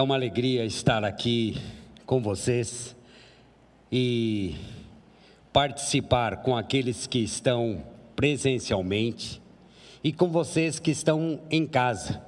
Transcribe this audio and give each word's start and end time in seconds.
É 0.00 0.02
uma 0.02 0.14
alegria 0.14 0.64
estar 0.64 1.04
aqui 1.04 1.60
com 2.06 2.22
vocês 2.22 2.96
e 3.92 4.56
participar 5.52 6.38
com 6.38 6.56
aqueles 6.56 7.06
que 7.06 7.18
estão 7.18 7.84
presencialmente 8.16 9.42
e 10.02 10.10
com 10.10 10.30
vocês 10.30 10.78
que 10.78 10.90
estão 10.90 11.42
em 11.50 11.66
casa. 11.66 12.18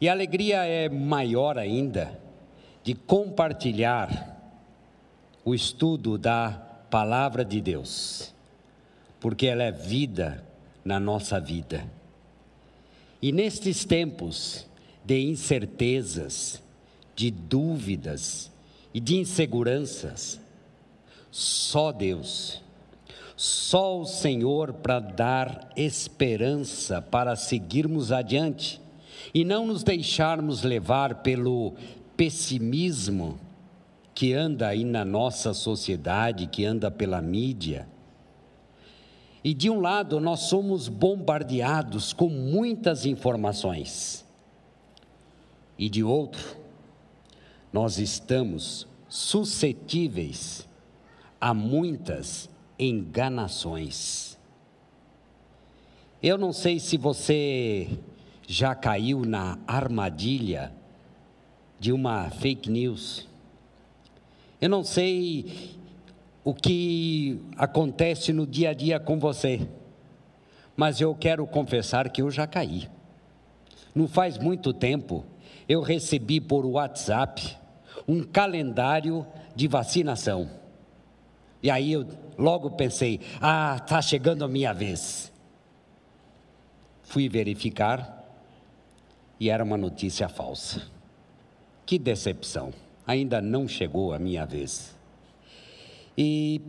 E 0.00 0.08
a 0.08 0.12
alegria 0.12 0.64
é 0.64 0.88
maior 0.88 1.58
ainda 1.58 2.20
de 2.84 2.94
compartilhar 2.94 4.54
o 5.44 5.56
estudo 5.56 6.16
da 6.16 6.50
palavra 6.88 7.44
de 7.44 7.60
Deus, 7.60 8.32
porque 9.18 9.48
ela 9.48 9.64
é 9.64 9.72
vida 9.72 10.46
na 10.84 11.00
nossa 11.00 11.40
vida. 11.40 11.84
E 13.20 13.32
nestes 13.32 13.84
tempos 13.84 14.68
de 15.04 15.20
incertezas, 15.20 16.64
de 17.16 17.30
dúvidas 17.30 18.52
e 18.92 19.00
de 19.00 19.16
inseguranças, 19.16 20.38
só 21.30 21.90
Deus, 21.90 22.62
só 23.34 24.00
o 24.00 24.06
Senhor 24.06 24.74
para 24.74 25.00
dar 25.00 25.72
esperança 25.76 27.02
para 27.02 27.34
seguirmos 27.34 28.12
adiante 28.12 28.80
e 29.34 29.44
não 29.44 29.66
nos 29.66 29.82
deixarmos 29.82 30.62
levar 30.62 31.16
pelo 31.16 31.74
pessimismo 32.16 33.38
que 34.14 34.32
anda 34.32 34.68
aí 34.68 34.84
na 34.84 35.04
nossa 35.04 35.52
sociedade, 35.52 36.46
que 36.46 36.64
anda 36.64 36.90
pela 36.90 37.20
mídia. 37.20 37.86
E 39.44 39.52
de 39.52 39.68
um 39.68 39.80
lado, 39.80 40.18
nós 40.18 40.40
somos 40.40 40.88
bombardeados 40.88 42.14
com 42.14 42.28
muitas 42.28 43.04
informações, 43.04 44.24
e 45.78 45.90
de 45.90 46.02
outro, 46.02 46.56
nós 47.72 47.98
estamos 47.98 48.86
suscetíveis 49.08 50.66
a 51.40 51.52
muitas 51.52 52.48
enganações. 52.78 54.38
Eu 56.22 56.38
não 56.38 56.52
sei 56.52 56.78
se 56.80 56.96
você 56.96 57.88
já 58.46 58.74
caiu 58.74 59.24
na 59.24 59.58
armadilha 59.66 60.72
de 61.78 61.92
uma 61.92 62.30
fake 62.30 62.70
news. 62.70 63.28
Eu 64.60 64.68
não 64.70 64.82
sei 64.82 65.76
o 66.42 66.54
que 66.54 67.40
acontece 67.56 68.32
no 68.32 68.46
dia 68.46 68.70
a 68.70 68.74
dia 68.74 68.98
com 68.98 69.18
você, 69.18 69.68
mas 70.76 71.00
eu 71.00 71.14
quero 71.14 71.46
confessar 71.46 72.08
que 72.10 72.22
eu 72.22 72.30
já 72.30 72.46
caí. 72.46 72.88
Não 73.94 74.06
faz 74.06 74.38
muito 74.38 74.72
tempo, 74.72 75.24
eu 75.68 75.80
recebi 75.80 76.40
por 76.40 76.64
WhatsApp 76.64 77.56
um 78.06 78.22
calendário 78.22 79.26
de 79.54 79.66
vacinação. 79.66 80.48
E 81.62 81.70
aí 81.70 81.92
eu 81.92 82.06
logo 82.38 82.70
pensei: 82.70 83.20
ah, 83.40 83.76
está 83.80 84.00
chegando 84.00 84.44
a 84.44 84.48
minha 84.48 84.72
vez. 84.72 85.32
Fui 87.02 87.28
verificar 87.28 88.24
e 89.38 89.50
era 89.50 89.62
uma 89.62 89.76
notícia 89.76 90.28
falsa. 90.28 90.82
Que 91.84 91.98
decepção! 91.98 92.72
Ainda 93.06 93.40
não 93.40 93.68
chegou 93.68 94.12
a 94.12 94.18
minha 94.18 94.44
vez. 94.44 94.94
E 96.18 96.60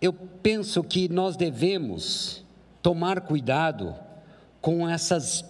eu 0.00 0.12
penso 0.12 0.82
que 0.82 1.08
nós 1.08 1.36
devemos 1.36 2.44
tomar 2.82 3.20
cuidado 3.20 3.94
com 4.60 4.88
essas 4.88 5.44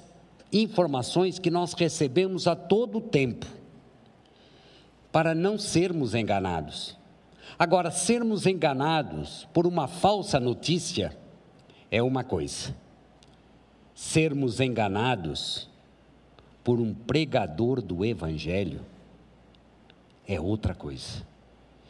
informações 0.52 1.38
que 1.38 1.50
nós 1.50 1.72
recebemos 1.72 2.46
a 2.46 2.56
todo 2.56 3.00
tempo, 3.00 3.46
para 5.10 5.34
não 5.34 5.58
sermos 5.58 6.14
enganados. 6.14 6.96
Agora, 7.58 7.90
sermos 7.90 8.46
enganados 8.46 9.48
por 9.52 9.66
uma 9.66 9.88
falsa 9.88 10.38
notícia 10.38 11.16
é 11.90 12.02
uma 12.02 12.22
coisa, 12.22 12.74
sermos 13.94 14.60
enganados 14.60 15.68
por 16.62 16.80
um 16.80 16.92
pregador 16.94 17.80
do 17.80 18.04
Evangelho 18.04 18.84
é 20.28 20.38
outra 20.38 20.74
coisa, 20.74 21.26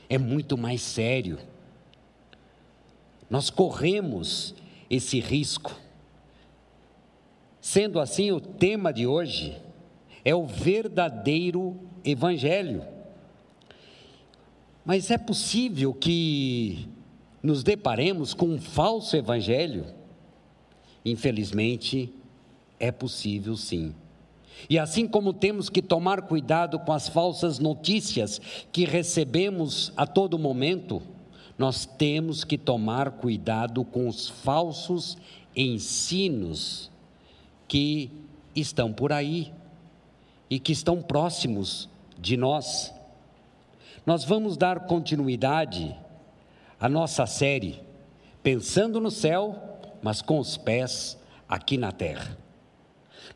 é 0.08 0.16
muito 0.16 0.56
mais 0.56 0.80
sério. 0.80 1.40
Nós 3.28 3.50
corremos 3.50 4.54
esse 4.88 5.18
risco. 5.18 5.74
Sendo 7.70 8.00
assim, 8.00 8.32
o 8.32 8.40
tema 8.40 8.90
de 8.90 9.06
hoje 9.06 9.54
é 10.24 10.34
o 10.34 10.46
verdadeiro 10.46 11.78
Evangelho. 12.02 12.82
Mas 14.86 15.10
é 15.10 15.18
possível 15.18 15.92
que 15.92 16.88
nos 17.42 17.62
deparemos 17.62 18.32
com 18.32 18.46
um 18.46 18.58
falso 18.58 19.14
Evangelho? 19.18 19.84
Infelizmente, 21.04 22.10
é 22.80 22.90
possível 22.90 23.54
sim. 23.54 23.94
E 24.70 24.78
assim 24.78 25.06
como 25.06 25.34
temos 25.34 25.68
que 25.68 25.82
tomar 25.82 26.22
cuidado 26.22 26.78
com 26.78 26.92
as 26.94 27.06
falsas 27.06 27.58
notícias 27.58 28.40
que 28.72 28.86
recebemos 28.86 29.92
a 29.94 30.06
todo 30.06 30.38
momento, 30.38 31.02
nós 31.58 31.84
temos 31.84 32.44
que 32.44 32.56
tomar 32.56 33.10
cuidado 33.10 33.84
com 33.84 34.08
os 34.08 34.26
falsos 34.26 35.18
ensinos 35.54 36.90
que 37.68 38.10
estão 38.56 38.92
por 38.92 39.12
aí 39.12 39.52
e 40.48 40.58
que 40.58 40.72
estão 40.72 41.02
próximos 41.02 41.88
de 42.18 42.36
nós. 42.36 42.92
Nós 44.06 44.24
vamos 44.24 44.56
dar 44.56 44.80
continuidade 44.80 45.94
à 46.80 46.88
nossa 46.88 47.26
série, 47.26 47.80
pensando 48.42 49.00
no 49.00 49.10
céu, 49.10 49.78
mas 50.02 50.22
com 50.22 50.38
os 50.38 50.56
pés 50.56 51.18
aqui 51.46 51.76
na 51.76 51.92
terra. 51.92 52.36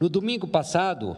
No 0.00 0.09
domingo 0.09 0.49
passado, 0.49 1.16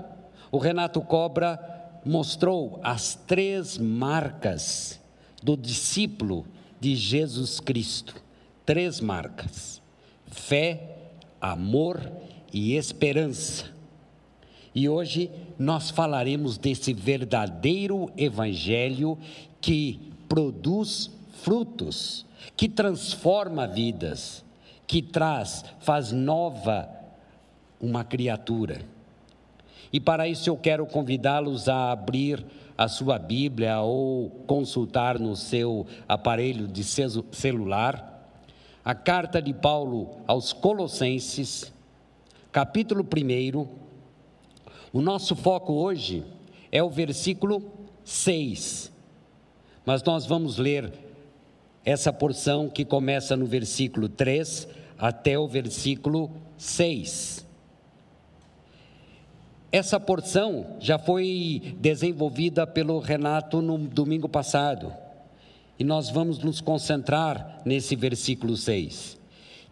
o 0.51 0.59
Renato 0.59 1.01
Cobra 1.01 2.01
mostrou 2.05 2.81
as 2.83 3.15
três 3.15 3.79
marcas 3.79 5.01
do 5.43 5.57
discípulo 5.57 6.47
de 6.81 6.97
Jesus 6.97 7.61
Cristo. 7.61 8.15
Três 8.67 9.01
marcas: 9.01 9.81
fé, 10.27 10.97
amor 11.41 12.01
e 12.55 12.77
esperança. 12.77 13.65
E 14.73 14.89
hoje 14.89 15.29
nós 15.59 15.91
falaremos 15.91 16.57
desse 16.57 16.95
verdadeiro 16.95 18.11
evangelho 18.17 19.19
que 19.61 20.01
produz 20.29 21.11
frutos, 21.43 22.25
que 22.57 22.69
transforma 22.69 23.67
vidas, 23.67 24.45
que 24.87 25.03
traz, 25.03 25.65
faz 25.81 26.13
nova 26.13 26.89
uma 27.81 28.05
criatura. 28.05 28.83
E 29.93 29.99
para 29.99 30.29
isso 30.29 30.49
eu 30.49 30.57
quero 30.57 30.87
convidá-los 30.87 31.69
a 31.69 31.91
abrir 31.91 32.45
a 32.79 32.87
sua 32.87 33.19
Bíblia 33.19 33.81
ou 33.81 34.31
consultar 34.47 35.19
no 35.19 35.35
seu 35.37 35.87
aparelho 36.09 36.69
de 36.69 36.85
celular 36.85 38.15
a 38.85 38.95
carta 38.95 39.41
de 39.41 39.55
Paulo 39.55 40.21
aos 40.27 40.53
Colossenses, 40.53 41.74
capítulo 42.55 43.05
1. 43.05 43.67
O 44.93 45.03
nosso 45.03 45.35
foco 45.35 45.73
hoje 45.73 46.25
é 46.71 46.81
o 46.81 46.89
versículo 46.89 47.61
6. 48.05 48.93
Mas 49.85 50.05
nós 50.05 50.25
vamos 50.25 50.57
ler 50.57 50.93
essa 51.85 52.13
porção 52.13 52.69
que 52.69 52.85
começa 52.85 53.37
no 53.37 53.45
versículo 53.45 54.09
3 54.09 54.69
até 54.97 55.37
o 55.37 55.49
versículo 55.49 56.31
6. 56.57 57.45
Essa 59.73 59.99
porção 59.99 60.77
já 60.79 60.97
foi 60.97 61.75
desenvolvida 61.81 62.65
pelo 62.69 63.01
Renato 63.01 63.61
no 63.61 63.77
domingo 63.79 64.29
passado. 64.29 64.95
E 65.77 65.83
nós 65.83 66.09
vamos 66.09 66.39
nos 66.39 66.61
concentrar 66.61 67.63
nesse 67.65 67.97
versículo 67.97 68.57
6. 68.57 69.24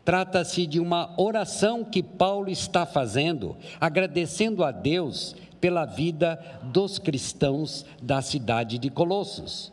Trata-se 0.05 0.67
de 0.67 0.81
uma 0.81 1.15
oração 1.17 1.85
que 1.85 2.03
Paulo 2.03 2.51
está 2.51 2.85
fazendo, 2.85 3.57
agradecendo 3.81 4.65
a 4.65 4.71
Deus 4.71 5.37
pela 5.61 5.85
vida 5.85 6.39
dos 6.65 6.99
cristãos 6.99 7.87
da 8.03 8.21
cidade 8.21 8.79
de 8.79 8.91
Colossos. 8.91 9.73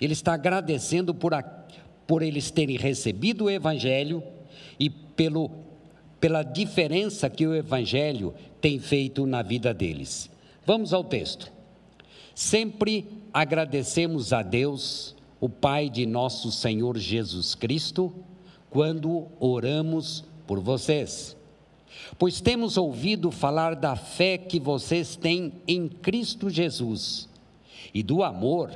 Ele 0.00 0.12
está 0.12 0.34
agradecendo 0.34 1.12
por, 1.12 1.34
a, 1.34 1.42
por 2.06 2.22
eles 2.22 2.52
terem 2.52 2.76
recebido 2.76 3.46
o 3.46 3.50
Evangelho 3.50 4.22
e 4.78 4.88
pelo 4.88 5.50
pela 6.20 6.42
diferença 6.42 7.30
que 7.30 7.46
o 7.46 7.54
Evangelho 7.54 8.34
tem 8.60 8.78
feito 8.78 9.24
na 9.26 9.42
vida 9.42 9.72
deles. 9.72 10.28
Vamos 10.66 10.92
ao 10.92 11.04
texto. 11.04 11.50
Sempre 12.34 13.06
agradecemos 13.32 14.32
a 14.32 14.42
Deus, 14.42 15.14
o 15.40 15.48
Pai 15.48 15.88
de 15.88 16.06
nosso 16.06 16.50
Senhor 16.50 16.98
Jesus 16.98 17.54
Cristo, 17.54 18.12
quando 18.70 19.26
oramos 19.38 20.24
por 20.46 20.60
vocês. 20.60 21.36
Pois 22.18 22.40
temos 22.40 22.76
ouvido 22.76 23.30
falar 23.30 23.74
da 23.74 23.96
fé 23.96 24.38
que 24.38 24.58
vocês 24.58 25.16
têm 25.16 25.52
em 25.66 25.88
Cristo 25.88 26.48
Jesus 26.48 27.28
e 27.92 28.02
do 28.02 28.22
amor 28.22 28.70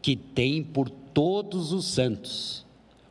que 0.00 0.16
têm 0.16 0.62
por 0.62 0.88
todos 0.88 1.72
os 1.72 1.86
santos, 1.86 2.64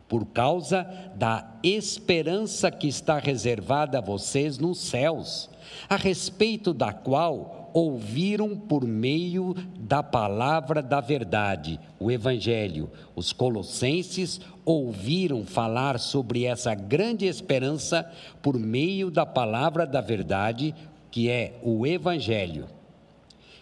por 0.07 0.25
causa 0.25 0.83
da 1.15 1.59
esperança 1.63 2.71
que 2.71 2.87
está 2.87 3.19
reservada 3.19 3.97
a 3.97 4.01
vocês 4.01 4.57
nos 4.57 4.79
céus, 4.79 5.49
a 5.89 5.95
respeito 5.95 6.73
da 6.73 6.93
qual 6.93 7.66
ouviram 7.77 8.57
por 8.57 8.87
meio 8.87 9.53
da 9.77 10.01
palavra 10.01 10.81
da 10.81 10.99
verdade, 10.99 11.79
o 11.99 12.09
Evangelho. 12.09 12.89
Os 13.15 13.31
colossenses 13.31 14.41
ouviram 14.65 15.45
falar 15.45 15.99
sobre 15.99 16.43
essa 16.43 16.73
grande 16.73 17.27
esperança 17.27 18.11
por 18.41 18.57
meio 18.57 19.11
da 19.11 19.27
palavra 19.27 19.85
da 19.85 20.01
verdade, 20.01 20.73
que 21.11 21.29
é 21.29 21.59
o 21.61 21.85
Evangelho, 21.85 22.65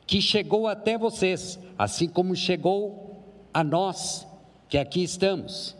que 0.08 0.22
chegou 0.22 0.66
até 0.66 0.98
vocês, 0.98 1.60
assim 1.78 2.08
como 2.08 2.38
chegou 2.38 3.22
a 3.54 3.66
nós, 3.66 4.26
que 4.70 4.78
aqui 4.78 5.04
estamos. 5.04 5.76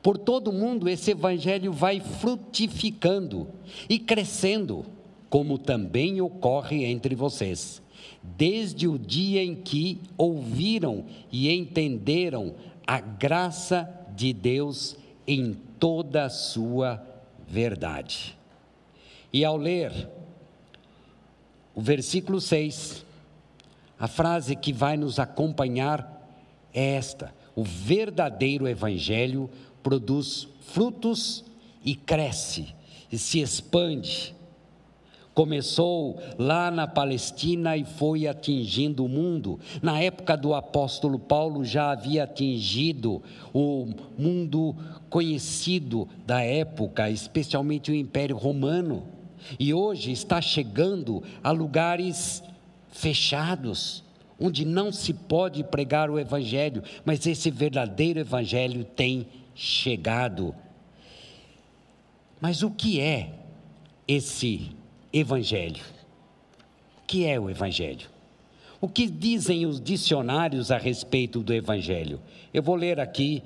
Por 0.00 0.16
todo 0.16 0.52
mundo, 0.52 0.88
esse 0.88 1.10
Evangelho 1.10 1.72
vai 1.72 1.98
frutificando 1.98 3.48
e 3.88 3.98
crescendo 3.98 4.86
como 5.30 5.58
também 5.58 6.20
ocorre 6.20 6.84
entre 6.84 7.14
vocês, 7.14 7.82
desde 8.22 8.88
o 8.88 8.98
dia 8.98 9.42
em 9.42 9.54
que 9.54 10.00
ouviram 10.16 11.04
e 11.30 11.50
entenderam 11.50 12.54
a 12.86 13.00
graça 13.00 13.88
de 14.16 14.32
Deus 14.32 14.96
em 15.26 15.54
toda 15.78 16.24
a 16.24 16.30
sua 16.30 17.02
verdade. 17.46 18.36
E 19.32 19.44
ao 19.44 19.56
ler 19.56 20.08
o 21.74 21.82
versículo 21.82 22.40
6, 22.40 23.04
a 23.98 24.08
frase 24.08 24.56
que 24.56 24.72
vai 24.72 24.96
nos 24.96 25.18
acompanhar 25.18 26.18
é 26.72 26.94
esta: 26.94 27.34
o 27.54 27.62
verdadeiro 27.62 28.66
evangelho 28.66 29.50
produz 29.82 30.48
frutos 30.60 31.44
e 31.84 31.94
cresce 31.94 32.74
e 33.10 33.18
se 33.18 33.40
expande 33.40 34.34
Começou 35.38 36.20
lá 36.36 36.68
na 36.68 36.88
Palestina 36.88 37.76
e 37.76 37.84
foi 37.84 38.26
atingindo 38.26 39.04
o 39.04 39.08
mundo. 39.08 39.60
Na 39.80 40.00
época 40.00 40.36
do 40.36 40.52
apóstolo 40.52 41.16
Paulo 41.16 41.64
já 41.64 41.92
havia 41.92 42.24
atingido 42.24 43.22
o 43.54 43.86
mundo 44.18 44.74
conhecido 45.08 46.08
da 46.26 46.42
época, 46.42 47.08
especialmente 47.08 47.92
o 47.92 47.94
Império 47.94 48.36
Romano. 48.36 49.06
E 49.60 49.72
hoje 49.72 50.10
está 50.10 50.40
chegando 50.40 51.22
a 51.40 51.52
lugares 51.52 52.42
fechados, 52.90 54.02
onde 54.40 54.64
não 54.64 54.90
se 54.90 55.14
pode 55.14 55.62
pregar 55.62 56.10
o 56.10 56.18
Evangelho, 56.18 56.82
mas 57.04 57.24
esse 57.28 57.48
verdadeiro 57.48 58.18
Evangelho 58.18 58.82
tem 58.82 59.24
chegado. 59.54 60.52
Mas 62.40 62.64
o 62.64 62.72
que 62.72 62.98
é 62.98 63.34
esse 64.08 64.76
Evangelho. 65.12 65.82
O 66.98 67.06
que 67.06 67.24
é 67.24 67.38
o 67.38 67.48
Evangelho? 67.48 68.08
O 68.80 68.88
que 68.88 69.08
dizem 69.08 69.66
os 69.66 69.80
dicionários 69.80 70.70
a 70.70 70.78
respeito 70.78 71.42
do 71.42 71.52
Evangelho? 71.52 72.20
Eu 72.52 72.62
vou 72.62 72.76
ler 72.76 73.00
aqui 73.00 73.42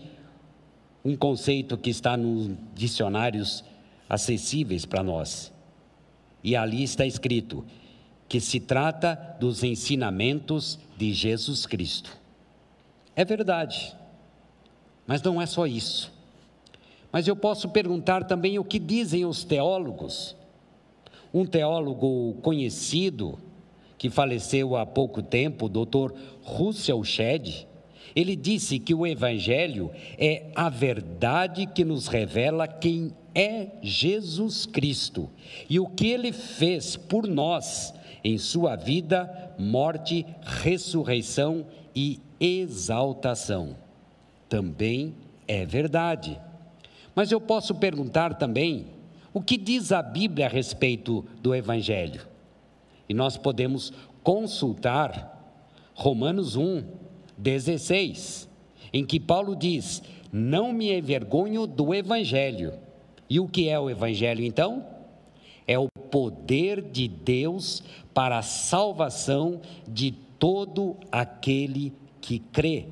um 1.04 1.16
conceito 1.16 1.76
que 1.76 1.90
está 1.90 2.16
nos 2.16 2.50
dicionários 2.74 3.64
acessíveis 4.08 4.84
para 4.84 5.02
nós. 5.02 5.52
E 6.44 6.54
ali 6.54 6.82
está 6.82 7.06
escrito 7.06 7.64
que 8.28 8.40
se 8.40 8.60
trata 8.60 9.14
dos 9.38 9.62
ensinamentos 9.62 10.78
de 10.96 11.12
Jesus 11.12 11.66
Cristo. 11.66 12.16
É 13.14 13.24
verdade, 13.24 13.94
mas 15.06 15.22
não 15.22 15.40
é 15.40 15.46
só 15.46 15.66
isso. 15.66 16.12
Mas 17.10 17.28
eu 17.28 17.36
posso 17.36 17.68
perguntar 17.68 18.24
também 18.24 18.58
o 18.58 18.64
que 18.64 18.78
dizem 18.78 19.24
os 19.24 19.44
teólogos 19.44 20.34
um 21.32 21.46
teólogo 21.46 22.34
conhecido, 22.42 23.38
que 23.96 24.10
faleceu 24.10 24.76
há 24.76 24.84
pouco 24.84 25.22
tempo, 25.22 25.66
o 25.66 25.68
Dr. 25.68 26.12
Russell 26.42 27.02
Shedd, 27.04 27.66
ele 28.14 28.36
disse 28.36 28.78
que 28.78 28.94
o 28.94 29.06
Evangelho 29.06 29.90
é 30.18 30.50
a 30.54 30.68
verdade 30.68 31.66
que 31.66 31.84
nos 31.84 32.08
revela 32.08 32.68
quem 32.68 33.12
é 33.34 33.68
Jesus 33.80 34.66
Cristo 34.66 35.30
e 35.68 35.80
o 35.80 35.86
que 35.86 36.08
ele 36.08 36.32
fez 36.32 36.96
por 36.96 37.26
nós 37.26 37.94
em 38.22 38.38
sua 38.38 38.76
vida, 38.76 39.54
morte, 39.58 40.26
ressurreição 40.42 41.66
e 41.94 42.20
exaltação. 42.38 43.76
Também 44.48 45.14
é 45.48 45.64
verdade. 45.64 46.38
Mas 47.14 47.32
eu 47.32 47.40
posso 47.40 47.74
perguntar 47.74 48.34
também 48.34 48.86
o 49.34 49.40
que 49.40 49.56
diz 49.56 49.92
a 49.92 50.02
Bíblia 50.02 50.46
a 50.46 50.48
respeito 50.48 51.24
do 51.40 51.54
Evangelho? 51.54 52.26
E 53.08 53.14
nós 53.14 53.36
podemos 53.36 53.92
consultar 54.22 55.58
Romanos 55.94 56.56
1, 56.56 56.84
16, 57.36 58.48
em 58.92 59.04
que 59.04 59.18
Paulo 59.18 59.56
diz: 59.56 60.02
Não 60.30 60.72
me 60.72 60.92
envergonho 60.92 61.66
do 61.66 61.94
Evangelho. 61.94 62.74
E 63.28 63.40
o 63.40 63.48
que 63.48 63.68
é 63.68 63.78
o 63.78 63.88
Evangelho 63.88 64.44
então? 64.44 64.86
É 65.66 65.78
o 65.78 65.88
poder 66.10 66.82
de 66.82 67.08
Deus 67.08 67.82
para 68.12 68.38
a 68.38 68.42
salvação 68.42 69.60
de 69.88 70.12
todo 70.38 70.96
aquele 71.10 71.94
que 72.20 72.38
crê. 72.38 72.86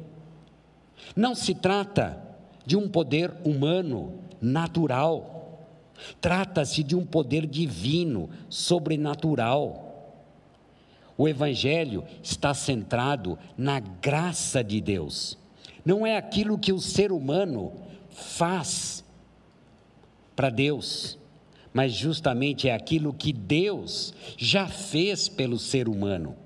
Não 1.15 1.35
se 1.35 1.55
trata 1.55 2.23
de 2.65 2.77
um 2.77 2.89
poder 2.89 3.33
humano, 3.45 4.15
natural 4.41 5.40
Trata-se 6.20 6.82
de 6.82 6.94
um 6.97 7.05
poder 7.05 7.47
divino, 7.47 8.31
sobrenatural. 8.49 9.87
O 11.17 11.29
Evangelho 11.29 12.05
está 12.23 12.55
centrado 12.55 13.38
na 13.56 13.79
graça 13.81 14.64
de 14.64 14.81
Deus, 14.81 15.38
não 15.85 16.06
é 16.06 16.17
aquilo 16.17 16.58
que 16.58 16.72
o 16.72 16.81
ser 16.81 17.13
humano 17.13 17.72
faz 18.10 19.05
para 20.36 20.51
Deus, 20.51 21.19
mas 21.72 21.93
justamente 21.93 22.69
é 22.69 22.75
aquilo 22.75 23.13
que 23.13 23.32
Deus 23.32 24.15
já 24.36 24.67
fez 24.67 25.29
pelo 25.29 25.58
ser 25.58 25.89
humano. 25.89 26.36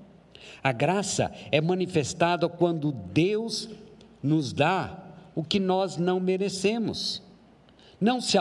A 0.63 0.71
graça 0.71 1.31
é 1.51 1.61
manifestada 1.61 2.49
quando 2.49 2.91
Deus 2.91 3.69
nos 4.21 4.51
dá 4.51 5.03
o 5.35 5.43
que 5.43 5.59
nós 5.59 5.97
não 5.97 6.19
merecemos. 6.19 7.21
Não 7.99 8.19
se 8.19 8.37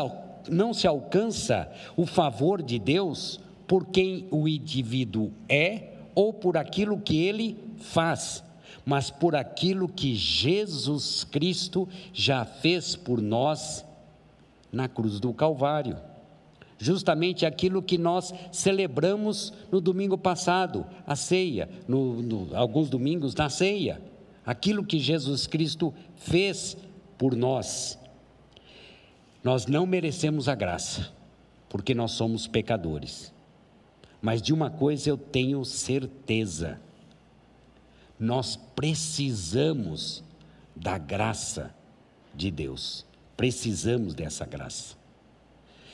não 0.48 0.72
se 0.72 0.86
alcança 0.86 1.70
o 1.96 2.06
favor 2.06 2.62
de 2.62 2.78
Deus 2.78 3.40
por 3.66 3.86
quem 3.86 4.26
o 4.30 4.46
indivíduo 4.46 5.32
é 5.48 5.94
ou 6.14 6.32
por 6.32 6.56
aquilo 6.56 6.98
que 6.98 7.24
ele 7.24 7.56
faz, 7.78 8.44
mas 8.84 9.10
por 9.10 9.34
aquilo 9.34 9.88
que 9.88 10.14
Jesus 10.14 11.24
Cristo 11.24 11.88
já 12.12 12.44
fez 12.44 12.94
por 12.94 13.20
nós 13.20 13.84
na 14.70 14.88
cruz 14.88 15.18
do 15.18 15.32
Calvário. 15.32 15.96
Justamente 16.78 17.46
aquilo 17.46 17.80
que 17.82 17.96
nós 17.96 18.34
celebramos 18.52 19.52
no 19.70 19.80
domingo 19.80 20.18
passado, 20.18 20.84
a 21.06 21.16
ceia, 21.16 21.68
no, 21.88 22.20
no, 22.20 22.56
alguns 22.56 22.90
domingos 22.90 23.34
na 23.34 23.48
ceia, 23.48 24.02
aquilo 24.44 24.84
que 24.84 24.98
Jesus 24.98 25.46
Cristo 25.46 25.94
fez 26.16 26.76
por 27.16 27.34
nós. 27.34 27.98
Nós 29.44 29.66
não 29.66 29.86
merecemos 29.86 30.48
a 30.48 30.54
graça, 30.54 31.12
porque 31.68 31.94
nós 31.94 32.12
somos 32.12 32.46
pecadores. 32.46 33.30
Mas 34.22 34.40
de 34.40 34.54
uma 34.54 34.70
coisa 34.70 35.10
eu 35.10 35.18
tenho 35.18 35.62
certeza: 35.66 36.80
nós 38.18 38.56
precisamos 38.56 40.24
da 40.74 40.96
graça 40.96 41.74
de 42.34 42.50
Deus, 42.50 43.04
precisamos 43.36 44.14
dessa 44.14 44.46
graça. 44.46 44.96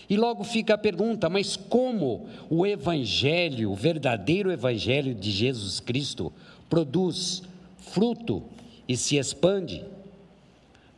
E 0.08 0.16
logo 0.16 0.44
fica 0.44 0.74
a 0.74 0.78
pergunta: 0.78 1.28
mas 1.28 1.56
como 1.56 2.28
o 2.48 2.64
Evangelho, 2.64 3.72
o 3.72 3.74
verdadeiro 3.74 4.52
Evangelho 4.52 5.12
de 5.12 5.32
Jesus 5.32 5.80
Cristo, 5.80 6.32
produz 6.68 7.42
fruto 7.78 8.44
e 8.86 8.96
se 8.96 9.16
expande? 9.16 9.84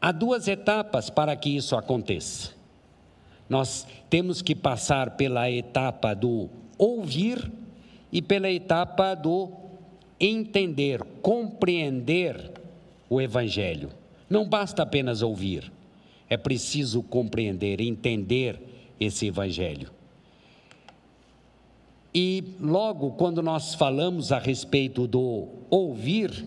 Há 0.05 0.11
duas 0.11 0.49
etapas 0.49 1.09
para 1.09 1.37
que 1.37 1.49
isso 1.49 1.77
aconteça. 1.77 2.51
Nós 3.49 3.87
temos 4.11 4.43
que 4.43 4.53
passar 4.53 5.13
pela 5.13 5.49
etapa 5.49 6.13
do 6.13 6.51
ouvir 6.77 7.53
e 8.11 8.21
pela 8.21 8.51
etapa 8.51 9.15
do 9.15 9.49
entender, 10.19 11.05
compreender 11.23 12.51
o 13.09 13.21
Evangelho. 13.21 13.91
Não 14.29 14.45
basta 14.45 14.83
apenas 14.83 15.23
ouvir, 15.23 15.71
é 16.29 16.37
preciso 16.37 17.01
compreender, 17.05 17.81
entender 17.81 18.61
esse 18.99 19.29
Evangelho. 19.29 19.93
E 22.13 22.43
logo 22.61 23.13
quando 23.13 23.41
nós 23.41 23.73
falamos 23.77 24.33
a 24.33 24.41
respeito 24.41 25.07
do 25.07 25.47
ouvir, 25.71 26.45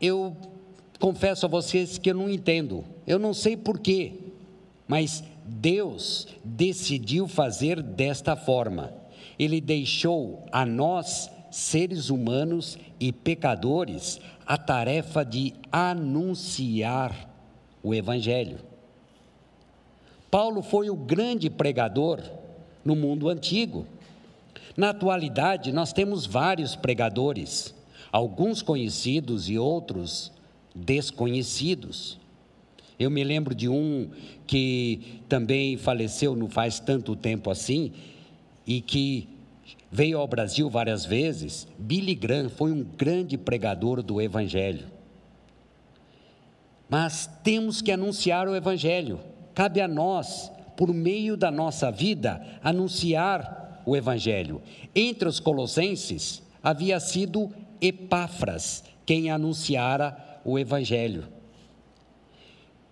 eu 0.00 0.36
confesso 0.98 1.46
a 1.46 1.48
vocês 1.48 1.98
que 1.98 2.10
eu 2.10 2.14
não 2.14 2.28
entendo. 2.28 2.84
Eu 3.06 3.18
não 3.18 3.34
sei 3.34 3.56
porquê, 3.56 4.12
mas 4.86 5.22
Deus 5.44 6.28
decidiu 6.44 7.28
fazer 7.28 7.82
desta 7.82 8.36
forma. 8.36 8.92
Ele 9.38 9.60
deixou 9.60 10.44
a 10.50 10.64
nós, 10.64 11.30
seres 11.50 12.10
humanos 12.10 12.78
e 12.98 13.12
pecadores, 13.12 14.20
a 14.46 14.56
tarefa 14.56 15.24
de 15.24 15.54
anunciar 15.70 17.30
o 17.82 17.94
Evangelho. 17.94 18.58
Paulo 20.30 20.62
foi 20.62 20.90
o 20.90 20.96
grande 20.96 21.48
pregador 21.48 22.20
no 22.84 22.96
mundo 22.96 23.28
antigo. 23.28 23.86
Na 24.76 24.90
atualidade, 24.90 25.72
nós 25.72 25.92
temos 25.92 26.26
vários 26.26 26.76
pregadores, 26.76 27.74
alguns 28.12 28.62
conhecidos 28.62 29.48
e 29.48 29.58
outros 29.58 30.32
desconhecidos. 30.76 32.18
Eu 32.98 33.10
me 33.10 33.24
lembro 33.24 33.54
de 33.54 33.68
um 33.68 34.10
que 34.46 35.20
também 35.28 35.76
faleceu 35.76 36.36
não 36.36 36.48
faz 36.48 36.78
tanto 36.78 37.16
tempo 37.16 37.50
assim 37.50 37.92
e 38.66 38.80
que 38.80 39.28
veio 39.90 40.18
ao 40.18 40.26
Brasil 40.26 40.68
várias 40.68 41.04
vezes. 41.04 41.66
Billy 41.78 42.14
Graham 42.14 42.48
foi 42.48 42.72
um 42.72 42.82
grande 42.82 43.38
pregador 43.38 44.02
do 44.02 44.20
Evangelho. 44.20 44.86
Mas 46.88 47.28
temos 47.42 47.82
que 47.82 47.90
anunciar 47.90 48.48
o 48.48 48.54
Evangelho. 48.54 49.20
Cabe 49.54 49.80
a 49.80 49.88
nós 49.88 50.50
por 50.76 50.92
meio 50.92 51.36
da 51.36 51.50
nossa 51.50 51.90
vida, 51.90 52.44
anunciar 52.62 53.82
o 53.86 53.96
Evangelho. 53.96 54.60
Entre 54.94 55.26
os 55.26 55.40
colossenses, 55.40 56.42
havia 56.62 57.00
sido 57.00 57.50
Epáfras 57.80 58.84
quem 59.06 59.30
anunciara 59.30 60.25
o 60.46 60.56
Evangelho. 60.58 61.24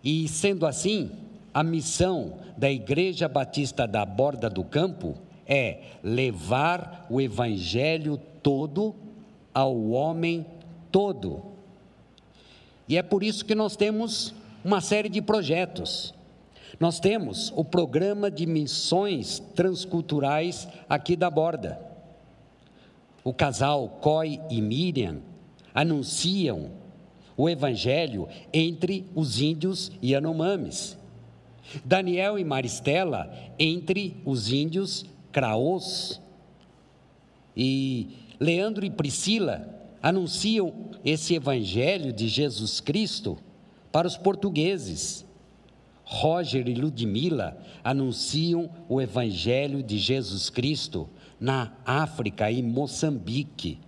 E 0.03 0.27
sendo 0.29 0.67
assim, 0.67 1.11
a 1.55 1.63
missão 1.63 2.39
da 2.59 2.69
Igreja 2.69 3.29
Batista 3.29 3.87
da 3.87 4.05
Borda 4.05 4.51
do 4.51 4.65
Campo 4.65 5.17
é 5.47 5.79
levar 6.03 7.07
o 7.09 7.21
Evangelho 7.21 8.21
todo 8.43 8.95
ao 9.55 9.91
homem 9.91 10.45
todo. 10.91 11.45
E 12.89 12.99
é 12.99 13.03
por 13.03 13.23
isso 13.23 13.45
que 13.45 13.55
nós 13.55 13.77
temos 13.77 14.35
uma 14.65 14.81
série 14.81 15.09
de 15.09 15.23
projetos. 15.23 16.13
Nós 16.81 16.99
temos 16.99 17.53
o 17.55 17.65
programa 17.65 18.31
de 18.31 18.47
missões 18.47 19.39
transculturais 19.55 20.67
aqui 20.89 21.15
da 21.15 21.31
borda. 21.31 21.81
O 23.23 23.33
casal 23.33 23.89
Coy 24.01 24.41
e 24.51 24.61
Miriam 24.61 25.19
anunciam 25.73 26.84
o 27.37 27.49
evangelho 27.49 28.29
entre 28.53 29.07
os 29.15 29.41
índios 29.41 29.91
Yanomamis. 30.03 30.99
Daniel 31.85 32.39
e 32.39 32.45
Maristela 32.45 33.33
entre 33.59 34.17
os 34.25 34.53
índios 34.53 35.05
Craôs. 35.33 36.21
E 37.57 38.09
Leandro 38.39 38.85
e 38.85 38.91
Priscila 38.91 39.69
anunciam 40.03 40.91
esse 41.05 41.35
evangelho 41.35 42.13
de 42.13 42.29
Jesus 42.29 42.81
Cristo 42.81 43.39
para 43.91 44.07
os 44.07 44.17
portugueses. 44.17 45.25
Roger 46.05 46.69
e 46.69 46.75
Ludmila 46.75 47.57
anunciam 47.83 48.71
o 48.89 49.01
Evangelho 49.01 49.83
de 49.83 49.99
Jesus 49.99 50.51
Cristo 50.51 51.09
na 51.41 51.73
África 51.85 52.51
e 52.51 52.63
Moçambique. 52.63 53.79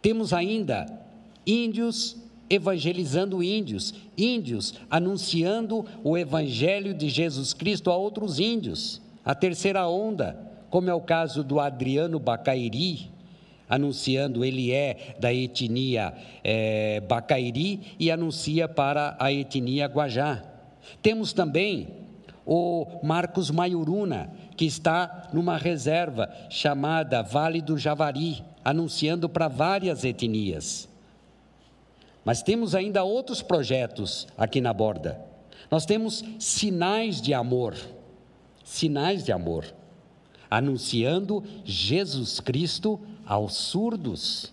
Temos 0.00 0.32
ainda 0.32 0.86
índios 1.44 2.16
evangelizando 2.48 3.42
índios, 3.42 3.94
índios 4.16 4.74
anunciando 4.90 5.84
o 6.02 6.16
Evangelho 6.16 6.94
de 6.94 7.08
Jesus 7.08 7.52
Cristo 7.52 7.90
a 7.90 7.96
outros 7.96 8.38
índios. 8.38 9.00
A 9.24 9.34
terceira 9.34 9.86
onda, 9.88 10.38
como 10.70 10.90
é 10.90 10.94
o 10.94 11.00
caso 11.00 11.42
do 11.42 11.58
Adriano 11.58 12.18
Bacairi, 12.18 13.10
anunciando, 13.68 14.44
ele 14.44 14.70
é 14.72 15.16
da 15.18 15.32
etnia 15.32 16.14
é, 16.42 17.00
Bacairi 17.00 17.80
e 17.98 18.10
anuncia 18.10 18.68
para 18.68 19.16
a 19.18 19.32
etnia 19.32 19.86
Guajá. 19.86 20.44
Temos 21.02 21.32
também 21.32 21.88
o 22.46 22.86
Marcos 23.02 23.50
Maiuruna, 23.50 24.30
que 24.56 24.66
está 24.66 25.30
numa 25.32 25.56
reserva 25.56 26.30
chamada 26.50 27.22
Vale 27.22 27.62
do 27.62 27.78
Javari, 27.78 28.44
anunciando 28.62 29.28
para 29.28 29.48
várias 29.48 30.04
etnias. 30.04 30.88
Mas 32.24 32.42
temos 32.42 32.74
ainda 32.74 33.04
outros 33.04 33.42
projetos 33.42 34.26
aqui 34.36 34.60
na 34.60 34.72
borda. 34.72 35.20
Nós 35.70 35.84
temos 35.84 36.24
sinais 36.38 37.20
de 37.20 37.34
amor, 37.34 37.76
sinais 38.64 39.24
de 39.24 39.32
amor, 39.32 39.66
anunciando 40.50 41.42
Jesus 41.64 42.40
Cristo 42.40 43.00
aos 43.26 43.54
surdos, 43.54 44.52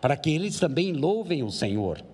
para 0.00 0.16
que 0.16 0.30
eles 0.30 0.60
também 0.60 0.92
louvem 0.92 1.42
o 1.42 1.50
Senhor. 1.50 2.04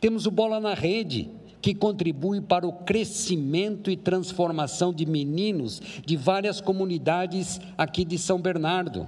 Temos 0.00 0.26
o 0.26 0.30
Bola 0.30 0.60
na 0.60 0.74
Rede, 0.74 1.30
que 1.60 1.74
contribui 1.74 2.40
para 2.40 2.66
o 2.66 2.72
crescimento 2.72 3.90
e 3.90 3.96
transformação 3.96 4.92
de 4.92 5.06
meninos 5.06 5.80
de 6.04 6.16
várias 6.16 6.60
comunidades 6.60 7.58
aqui 7.76 8.04
de 8.04 8.18
São 8.18 8.38
Bernardo. 8.38 9.06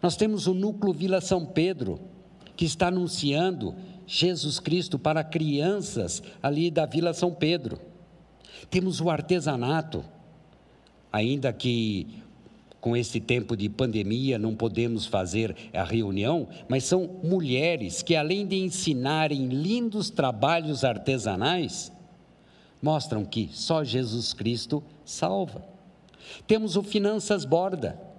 Nós 0.00 0.16
temos 0.16 0.46
o 0.46 0.54
Núcleo 0.54 0.92
Vila 0.92 1.20
São 1.20 1.44
Pedro, 1.44 2.00
que 2.60 2.66
está 2.66 2.88
anunciando 2.88 3.74
Jesus 4.06 4.60
Cristo 4.60 4.98
para 4.98 5.24
crianças 5.24 6.22
ali 6.42 6.70
da 6.70 6.84
Vila 6.84 7.14
São 7.14 7.32
Pedro. 7.32 7.80
Temos 8.68 9.00
o 9.00 9.08
artesanato, 9.08 10.04
ainda 11.10 11.54
que 11.54 12.06
com 12.78 12.94
esse 12.94 13.18
tempo 13.18 13.56
de 13.56 13.66
pandemia 13.70 14.38
não 14.38 14.54
podemos 14.54 15.06
fazer 15.06 15.56
a 15.72 15.82
reunião, 15.82 16.48
mas 16.68 16.84
são 16.84 17.08
mulheres 17.24 18.02
que, 18.02 18.14
além 18.14 18.46
de 18.46 18.56
ensinarem 18.56 19.46
lindos 19.46 20.10
trabalhos 20.10 20.84
artesanais, 20.84 21.90
mostram 22.82 23.24
que 23.24 23.48
só 23.54 23.82
Jesus 23.82 24.34
Cristo 24.34 24.84
salva. 25.02 25.64
Temos 26.46 26.76
o 26.76 26.82
Finanças 26.82 27.46
Borda, 27.46 28.09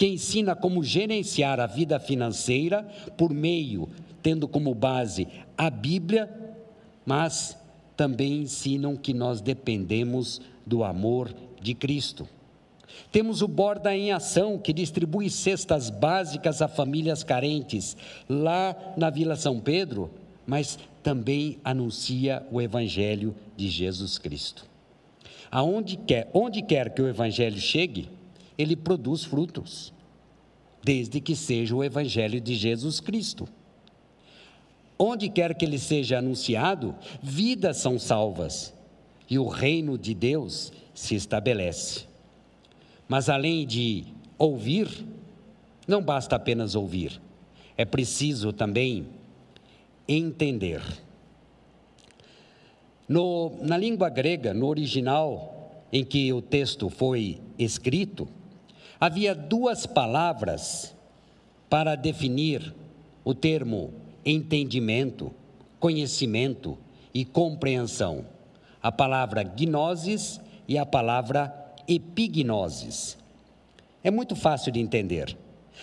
que 0.00 0.06
ensina 0.06 0.56
como 0.56 0.82
gerenciar 0.82 1.60
a 1.60 1.66
vida 1.66 2.00
financeira 2.00 2.88
por 3.18 3.34
meio, 3.34 3.86
tendo 4.22 4.48
como 4.48 4.74
base 4.74 5.28
a 5.58 5.68
Bíblia, 5.68 6.56
mas 7.04 7.54
também 7.98 8.40
ensinam 8.40 8.96
que 8.96 9.12
nós 9.12 9.42
dependemos 9.42 10.40
do 10.64 10.82
amor 10.84 11.30
de 11.60 11.74
Cristo. 11.74 12.26
Temos 13.12 13.42
o 13.42 13.46
Borda 13.46 13.94
em 13.94 14.10
Ação, 14.10 14.56
que 14.56 14.72
distribui 14.72 15.28
cestas 15.28 15.90
básicas 15.90 16.62
a 16.62 16.66
famílias 16.66 17.22
carentes 17.22 17.94
lá 18.26 18.74
na 18.96 19.10
Vila 19.10 19.36
São 19.36 19.60
Pedro, 19.60 20.10
mas 20.46 20.78
também 21.02 21.58
anuncia 21.62 22.42
o 22.50 22.58
Evangelho 22.58 23.34
de 23.54 23.68
Jesus 23.68 24.16
Cristo. 24.16 24.64
Aonde 25.50 25.98
quer, 25.98 26.30
onde 26.32 26.62
quer 26.62 26.88
que 26.88 27.02
o 27.02 27.06
Evangelho 27.06 27.60
chegue, 27.60 28.08
ele 28.60 28.76
produz 28.76 29.24
frutos, 29.24 29.92
desde 30.82 31.20
que 31.20 31.34
seja 31.34 31.74
o 31.74 31.82
Evangelho 31.82 32.40
de 32.40 32.54
Jesus 32.54 33.00
Cristo. 33.00 33.48
Onde 34.98 35.30
quer 35.30 35.54
que 35.54 35.64
ele 35.64 35.78
seja 35.78 36.18
anunciado, 36.18 36.94
vidas 37.22 37.78
são 37.78 37.98
salvas 37.98 38.74
e 39.28 39.38
o 39.38 39.48
reino 39.48 39.96
de 39.96 40.12
Deus 40.12 40.72
se 40.92 41.14
estabelece. 41.14 42.04
Mas 43.08 43.28
além 43.30 43.66
de 43.66 44.04
ouvir, 44.38 45.06
não 45.88 46.02
basta 46.02 46.36
apenas 46.36 46.74
ouvir, 46.74 47.20
é 47.76 47.84
preciso 47.84 48.52
também 48.52 49.06
entender. 50.06 50.82
No, 53.08 53.56
na 53.62 53.76
língua 53.76 54.10
grega, 54.10 54.52
no 54.52 54.66
original 54.66 55.82
em 55.92 56.04
que 56.04 56.32
o 56.32 56.40
texto 56.40 56.88
foi 56.88 57.40
escrito, 57.58 58.28
havia 59.00 59.34
duas 59.34 59.86
palavras 59.86 60.94
para 61.70 61.94
definir 61.94 62.74
o 63.24 63.32
termo 63.32 63.94
entendimento, 64.24 65.32
conhecimento 65.78 66.76
e 67.14 67.24
compreensão: 67.24 68.26
a 68.82 68.92
palavra 68.92 69.42
gnosis 69.42 70.40
e 70.68 70.76
a 70.76 70.84
palavra 70.84 71.54
epignosis. 71.88 73.16
É 74.04 74.10
muito 74.10 74.36
fácil 74.36 74.70
de 74.70 74.80
entender. 74.80 75.36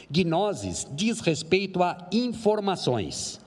Gnosis 0.09 0.87
diz 0.91 1.19
respeito 1.19 1.81
a 1.81 2.07
informações. 2.11 3.39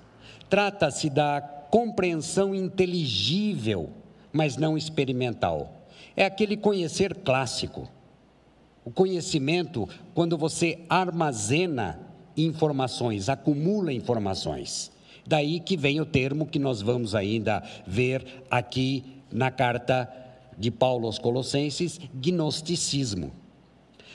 Trata-se 0.49 1.09
da 1.09 1.41
compreensão 1.41 2.55
inteligível, 2.55 3.91
mas 4.33 4.57
não 4.57 4.77
experimental. 4.77 5.73
É 6.17 6.25
aquele 6.25 6.57
conhecer 6.57 7.15
clássico. 7.15 7.89
O 8.91 8.93
conhecimento, 8.93 9.89
quando 10.13 10.37
você 10.37 10.81
armazena 10.89 12.01
informações, 12.37 13.29
acumula 13.29 13.93
informações. 13.93 14.91
Daí 15.25 15.61
que 15.61 15.77
vem 15.77 16.01
o 16.01 16.05
termo 16.05 16.45
que 16.45 16.59
nós 16.59 16.83
vamos 16.83 17.15
ainda 17.15 17.63
ver 17.87 18.43
aqui 18.51 19.05
na 19.31 19.49
carta 19.49 20.13
de 20.59 20.73
Paulo 20.73 21.07
aos 21.07 21.21
Colossenses, 21.21 22.01
gnosticismo. 22.13 23.31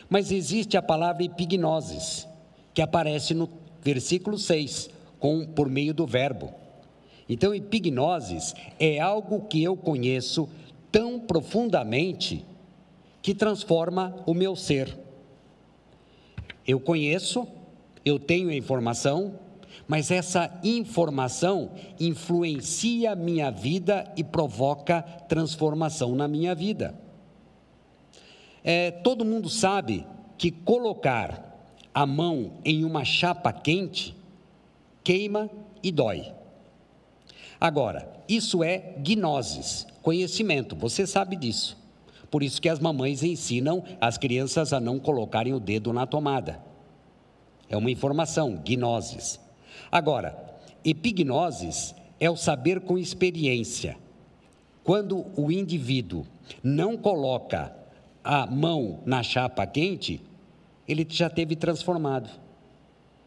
Mas 0.09 0.29
existe 0.29 0.75
a 0.75 0.81
palavra 0.81 1.23
epignosis, 1.23 2.27
que 2.73 2.81
aparece 2.81 3.33
no 3.33 3.49
versículo 3.81 4.37
6, 4.37 4.89
com, 5.17 5.45
por 5.45 5.69
meio 5.69 5.93
do 5.93 6.05
verbo. 6.05 6.53
Então, 7.29 7.55
epignosis 7.55 8.53
é 8.77 8.99
algo 8.99 9.47
que 9.47 9.63
eu 9.63 9.77
conheço 9.77 10.49
tão 10.91 11.17
profundamente 11.17 12.43
que 13.25 13.33
transforma 13.33 14.15
o 14.27 14.35
meu 14.35 14.55
ser. 14.55 14.95
Eu 16.67 16.79
conheço, 16.79 17.47
eu 18.05 18.19
tenho 18.19 18.49
a 18.49 18.55
informação, 18.55 19.39
mas 19.87 20.11
essa 20.11 20.59
informação 20.63 21.71
influencia 21.99 23.13
a 23.13 23.15
minha 23.15 23.49
vida 23.49 24.13
e 24.15 24.23
provoca 24.23 25.01
transformação 25.27 26.15
na 26.15 26.27
minha 26.27 26.53
vida. 26.53 26.93
É, 28.63 28.91
todo 28.91 29.25
mundo 29.25 29.49
sabe 29.49 30.05
que 30.37 30.51
colocar 30.51 31.67
a 31.95 32.05
mão 32.05 32.59
em 32.63 32.85
uma 32.85 33.03
chapa 33.03 33.51
quente 33.51 34.15
queima 35.03 35.49
e 35.81 35.91
dói. 35.91 36.31
Agora, 37.59 38.07
isso 38.29 38.63
é 38.63 38.93
gnosis, 38.99 39.87
conhecimento, 40.03 40.75
você 40.75 41.07
sabe 41.07 41.35
disso. 41.35 41.84
Por 42.35 42.43
isso 42.43 42.61
que 42.61 42.67
as 42.67 42.79
mamães 42.79 43.23
ensinam 43.23 43.81
as 44.01 44.17
crianças 44.17 44.73
a 44.73 44.79
não 44.81 44.99
colocarem 44.99 45.53
o 45.53 45.59
dedo 45.59 45.93
na 45.93 46.05
tomada. 46.05 46.61
É 47.69 47.77
uma 47.77 47.89
informação, 47.89 48.61
gnosis. 48.61 49.39
Agora, 49.89 50.37
epignosis 50.83 51.95
é 52.19 52.29
o 52.29 52.35
saber 52.35 52.81
com 52.81 52.97
experiência. 52.97 53.95
Quando 54.83 55.27
o 55.37 55.49
indivíduo 55.49 56.27
não 56.61 56.97
coloca 56.97 57.73
a 58.21 58.45
mão 58.45 58.99
na 59.05 59.23
chapa 59.23 59.65
quente, 59.65 60.21
ele 60.85 61.07
já 61.09 61.29
teve 61.29 61.55
transformado. 61.55 62.29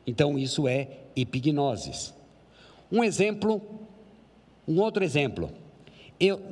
Então, 0.07 0.39
isso 0.39 0.69
é 0.69 0.87
epignosis. 1.17 2.13
Um 2.93 3.03
exemplo, 3.03 3.63
um 4.69 4.79
outro 4.79 5.03
exemplo. 5.03 5.51
Eu, 6.21 6.43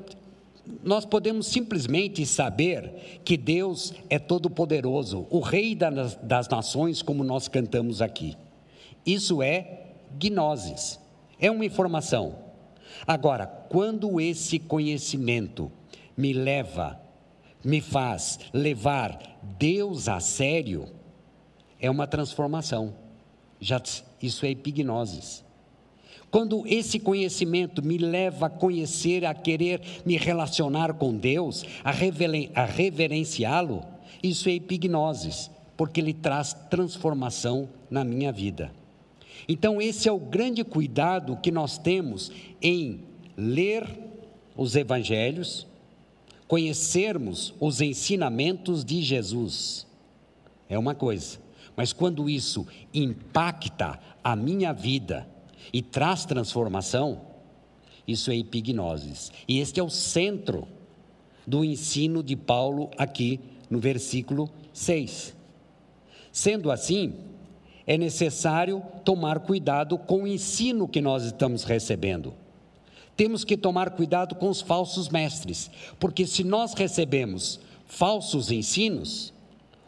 nós 0.82 1.04
podemos 1.04 1.46
simplesmente 1.46 2.24
saber 2.26 3.20
que 3.24 3.36
Deus 3.36 3.92
é 4.08 4.18
todo-poderoso, 4.18 5.26
o 5.30 5.40
Rei 5.40 5.74
das, 5.74 6.48
nações, 6.48 7.02
como 7.02 7.24
nós 7.24 7.48
cantamos 7.48 8.02
aqui. 8.02 8.36
Isso 9.04 9.42
é 9.42 9.84
gnosis, 10.18 10.98
é 11.40 11.50
uma 11.50 11.64
informação. 11.64 12.36
Agora, 13.06 13.46
quando 13.46 14.20
esse 14.20 14.58
conhecimento 14.58 15.70
me 16.16 16.32
leva, 16.32 17.00
me 17.64 17.80
faz 17.80 18.38
levar 18.52 19.38
Deus 19.58 20.08
a 20.08 20.20
sério, 20.20 20.86
é 21.80 21.90
uma 21.90 22.06
transformação. 22.06 22.94
Já, 23.60 23.80
isso 24.20 24.46
é 24.46 24.50
epignosis. 24.50 25.45
Quando 26.30 26.66
esse 26.66 26.98
conhecimento 26.98 27.82
me 27.82 27.98
leva 27.98 28.46
a 28.46 28.50
conhecer, 28.50 29.24
a 29.24 29.32
querer 29.32 29.80
me 30.04 30.16
relacionar 30.16 30.94
com 30.94 31.14
Deus, 31.14 31.64
a, 31.84 31.90
a 31.90 32.64
reverenciá-lo, 32.64 33.84
isso 34.22 34.48
é 34.48 34.52
epignosis, 34.52 35.50
porque 35.76 36.00
ele 36.00 36.12
traz 36.12 36.52
transformação 36.68 37.68
na 37.90 38.04
minha 38.04 38.32
vida. 38.32 38.72
Então, 39.48 39.80
esse 39.80 40.08
é 40.08 40.12
o 40.12 40.18
grande 40.18 40.64
cuidado 40.64 41.36
que 41.36 41.52
nós 41.52 41.78
temos 41.78 42.32
em 42.60 43.00
ler 43.36 43.86
os 44.56 44.74
evangelhos, 44.74 45.66
conhecermos 46.48 47.54
os 47.60 47.80
ensinamentos 47.80 48.84
de 48.84 49.02
Jesus. 49.02 49.86
É 50.68 50.78
uma 50.78 50.94
coisa, 50.94 51.38
mas 51.76 51.92
quando 51.92 52.28
isso 52.28 52.66
impacta 52.92 54.00
a 54.24 54.34
minha 54.34 54.72
vida 54.72 55.28
e 55.72 55.82
traz 55.82 56.24
transformação, 56.24 57.20
isso 58.06 58.30
é 58.30 58.36
epignosis. 58.36 59.32
E 59.48 59.58
este 59.58 59.80
é 59.80 59.82
o 59.82 59.90
centro 59.90 60.66
do 61.46 61.64
ensino 61.64 62.22
de 62.22 62.36
Paulo 62.36 62.90
aqui 62.96 63.40
no 63.68 63.78
versículo 63.78 64.50
6. 64.72 65.34
Sendo 66.32 66.70
assim, 66.70 67.14
é 67.86 67.96
necessário 67.96 68.82
tomar 69.04 69.40
cuidado 69.40 69.96
com 69.96 70.24
o 70.24 70.26
ensino 70.26 70.88
que 70.88 71.00
nós 71.00 71.24
estamos 71.24 71.64
recebendo. 71.64 72.34
Temos 73.16 73.44
que 73.44 73.56
tomar 73.56 73.90
cuidado 73.90 74.34
com 74.34 74.48
os 74.50 74.60
falsos 74.60 75.08
mestres, 75.08 75.70
porque 75.98 76.26
se 76.26 76.44
nós 76.44 76.74
recebemos 76.74 77.58
falsos 77.86 78.50
ensinos, 78.50 79.32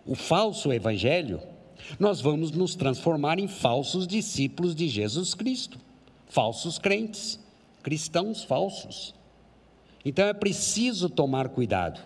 o 0.06 0.14
falso 0.14 0.72
evangelho, 0.72 1.40
nós 1.98 2.20
vamos 2.20 2.50
nos 2.50 2.74
transformar 2.74 3.38
em 3.38 3.46
falsos 3.46 4.06
discípulos 4.06 4.74
de 4.74 4.88
Jesus 4.88 5.34
Cristo, 5.34 5.78
falsos 6.26 6.78
crentes, 6.78 7.38
cristãos 7.82 8.42
falsos. 8.42 9.14
Então 10.04 10.26
é 10.26 10.32
preciso 10.32 11.08
tomar 11.08 11.48
cuidado. 11.48 12.00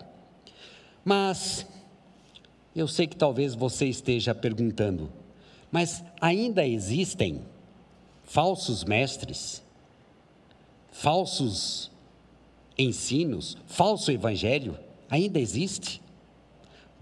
Mas 1.03 1.65
eu 2.75 2.87
sei 2.87 3.07
que 3.07 3.15
talvez 3.15 3.55
você 3.55 3.87
esteja 3.87 4.33
perguntando, 4.33 5.11
mas 5.71 6.03
ainda 6.21 6.65
existem 6.65 7.41
falsos 8.23 8.83
mestres, 8.83 9.63
falsos 10.91 11.91
ensinos, 12.77 13.57
falso 13.67 14.11
evangelho? 14.11 14.77
Ainda 15.09 15.39
existe? 15.39 16.01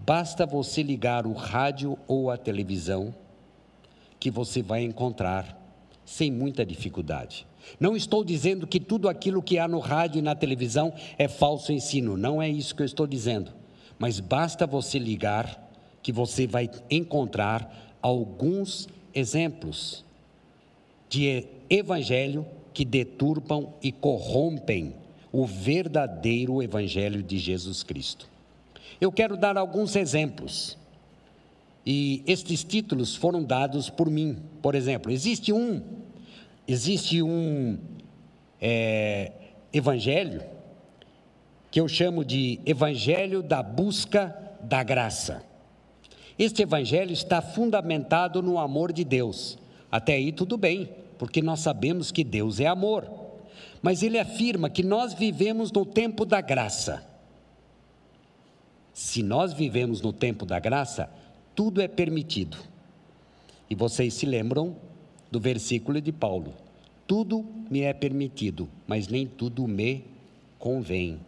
Basta 0.04 0.44
você 0.44 0.82
ligar 0.82 1.28
o 1.28 1.32
rádio 1.32 1.96
ou 2.08 2.28
a 2.28 2.36
televisão 2.36 3.14
que 4.18 4.32
você 4.32 4.60
vai 4.60 4.82
encontrar 4.82 5.56
sem 6.04 6.28
muita 6.28 6.66
dificuldade. 6.66 7.46
Não 7.78 7.96
estou 7.96 8.24
dizendo 8.24 8.66
que 8.66 8.80
tudo 8.80 9.08
aquilo 9.08 9.40
que 9.40 9.60
há 9.60 9.68
no 9.68 9.78
rádio 9.78 10.18
e 10.18 10.22
na 10.22 10.34
televisão 10.34 10.92
é 11.16 11.28
falso 11.28 11.72
ensino, 11.72 12.16
não 12.16 12.42
é 12.42 12.48
isso 12.48 12.74
que 12.74 12.82
eu 12.82 12.86
estou 12.86 13.06
dizendo. 13.06 13.52
Mas 13.96 14.18
basta 14.18 14.66
você 14.66 14.98
ligar 14.98 15.70
que 16.02 16.10
você 16.10 16.48
vai 16.48 16.68
encontrar 16.90 17.96
alguns 18.02 18.88
exemplos 19.14 20.04
de 21.08 21.46
evangelho 21.70 22.44
que 22.74 22.84
deturpam 22.84 23.72
e 23.80 23.92
corrompem 23.92 24.96
o 25.30 25.46
verdadeiro 25.46 26.60
evangelho 26.60 27.22
de 27.22 27.38
Jesus 27.38 27.84
Cristo. 27.84 28.32
Eu 29.00 29.10
quero 29.12 29.36
dar 29.36 29.56
alguns 29.56 29.96
exemplos. 29.96 30.78
E 31.84 32.22
estes 32.26 32.62
títulos 32.62 33.16
foram 33.16 33.42
dados 33.42 33.90
por 33.90 34.08
mim. 34.08 34.38
Por 34.60 34.74
exemplo, 34.74 35.10
existe 35.10 35.52
um, 35.52 35.82
existe 36.66 37.22
um 37.22 37.78
é, 38.60 39.32
evangelho 39.72 40.42
que 41.72 41.80
eu 41.80 41.88
chamo 41.88 42.22
de 42.22 42.60
Evangelho 42.66 43.42
da 43.42 43.62
Busca 43.62 44.36
da 44.62 44.82
Graça. 44.82 45.42
Este 46.38 46.62
evangelho 46.62 47.12
está 47.12 47.40
fundamentado 47.40 48.42
no 48.42 48.58
amor 48.58 48.92
de 48.92 49.04
Deus. 49.04 49.58
Até 49.90 50.14
aí 50.14 50.32
tudo 50.32 50.58
bem, 50.58 50.90
porque 51.16 51.40
nós 51.40 51.60
sabemos 51.60 52.12
que 52.12 52.22
Deus 52.22 52.60
é 52.60 52.66
amor. 52.66 53.10
Mas 53.80 54.02
ele 54.02 54.18
afirma 54.18 54.68
que 54.68 54.82
nós 54.82 55.14
vivemos 55.14 55.72
no 55.72 55.86
tempo 55.86 56.26
da 56.26 56.42
graça. 56.42 57.02
Se 58.92 59.22
nós 59.22 59.52
vivemos 59.52 60.00
no 60.00 60.12
tempo 60.12 60.44
da 60.44 60.58
graça, 60.58 61.10
tudo 61.54 61.80
é 61.80 61.88
permitido. 61.88 62.58
E 63.68 63.74
vocês 63.74 64.14
se 64.14 64.26
lembram 64.26 64.76
do 65.30 65.40
versículo 65.40 66.00
de 66.00 66.12
Paulo: 66.12 66.52
Tudo 67.06 67.44
me 67.70 67.80
é 67.80 67.92
permitido, 67.92 68.68
mas 68.86 69.08
nem 69.08 69.26
tudo 69.26 69.66
me 69.66 70.04
convém. 70.58 71.18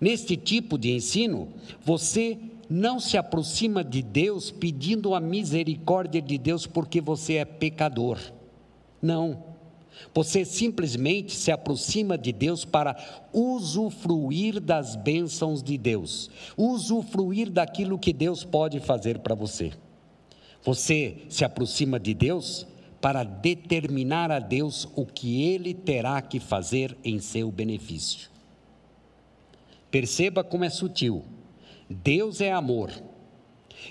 Neste 0.00 0.36
tipo 0.36 0.76
de 0.76 0.92
ensino, 0.92 1.48
você 1.82 2.38
não 2.68 2.98
se 3.00 3.16
aproxima 3.16 3.84
de 3.84 4.02
Deus 4.02 4.50
pedindo 4.50 5.14
a 5.14 5.20
misericórdia 5.20 6.20
de 6.20 6.38
Deus 6.38 6.66
porque 6.66 7.00
você 7.00 7.34
é 7.34 7.44
pecador. 7.44 8.18
Não. 9.00 9.51
Você 10.14 10.44
simplesmente 10.44 11.34
se 11.34 11.50
aproxima 11.50 12.18
de 12.18 12.32
Deus 12.32 12.64
para 12.64 12.96
usufruir 13.32 14.60
das 14.60 14.96
bênçãos 14.96 15.62
de 15.62 15.78
Deus, 15.78 16.30
usufruir 16.56 17.50
daquilo 17.50 17.98
que 17.98 18.12
Deus 18.12 18.44
pode 18.44 18.80
fazer 18.80 19.20
para 19.20 19.34
você. 19.34 19.72
Você 20.64 21.18
se 21.28 21.44
aproxima 21.44 21.98
de 21.98 22.14
Deus 22.14 22.66
para 23.00 23.24
determinar 23.24 24.30
a 24.30 24.38
Deus 24.38 24.88
o 24.94 25.04
que 25.04 25.42
ele 25.42 25.74
terá 25.74 26.22
que 26.22 26.38
fazer 26.38 26.96
em 27.04 27.18
seu 27.18 27.50
benefício. 27.50 28.30
Perceba 29.90 30.44
como 30.44 30.64
é 30.64 30.70
sutil. 30.70 31.24
Deus 31.90 32.40
é 32.40 32.50
amor, 32.50 32.90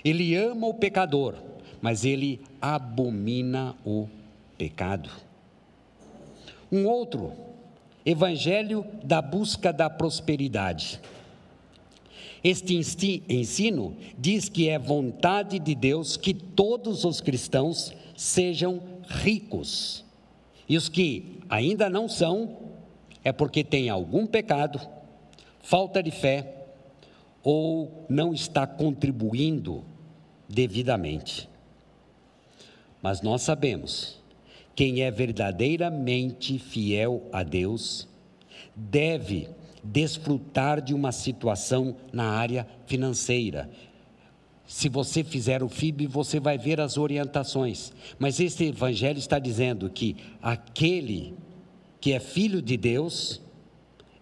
Ele 0.04 0.34
ama 0.34 0.66
o 0.66 0.74
pecador, 0.74 1.36
mas 1.80 2.04
ele 2.04 2.40
abomina 2.60 3.76
o 3.84 4.08
pecado. 4.56 5.10
Um 6.72 6.86
outro, 6.86 7.34
evangelho 8.04 8.86
da 9.04 9.20
busca 9.20 9.70
da 9.70 9.90
prosperidade. 9.90 10.98
Este 12.42 12.74
ensino 13.28 13.94
diz 14.18 14.48
que 14.48 14.70
é 14.70 14.78
vontade 14.78 15.58
de 15.58 15.74
Deus 15.74 16.16
que 16.16 16.32
todos 16.32 17.04
os 17.04 17.20
cristãos 17.20 17.92
sejam 18.16 18.80
ricos. 19.06 20.02
E 20.68 20.76
os 20.76 20.88
que 20.88 21.40
ainda 21.48 21.90
não 21.90 22.08
são, 22.08 22.56
é 23.22 23.30
porque 23.30 23.62
têm 23.62 23.90
algum 23.90 24.26
pecado, 24.26 24.80
falta 25.60 26.02
de 26.02 26.10
fé 26.10 26.64
ou 27.42 28.06
não 28.08 28.32
está 28.32 28.66
contribuindo 28.66 29.84
devidamente. 30.48 31.48
Mas 33.02 33.20
nós 33.20 33.42
sabemos, 33.42 34.21
quem 34.74 35.02
é 35.02 35.10
verdadeiramente 35.10 36.58
fiel 36.58 37.28
a 37.32 37.42
Deus 37.42 38.08
deve 38.74 39.48
desfrutar 39.84 40.80
de 40.80 40.94
uma 40.94 41.12
situação 41.12 41.96
na 42.12 42.24
área 42.24 42.66
financeira. 42.86 43.68
Se 44.66 44.88
você 44.88 45.22
fizer 45.22 45.62
o 45.62 45.68
FIB, 45.68 46.06
você 46.06 46.40
vai 46.40 46.56
ver 46.56 46.80
as 46.80 46.96
orientações. 46.96 47.92
Mas 48.18 48.40
este 48.40 48.64
evangelho 48.64 49.18
está 49.18 49.38
dizendo 49.38 49.90
que 49.90 50.16
aquele 50.40 51.34
que 52.00 52.12
é 52.12 52.20
filho 52.20 52.62
de 52.62 52.76
Deus 52.76 53.40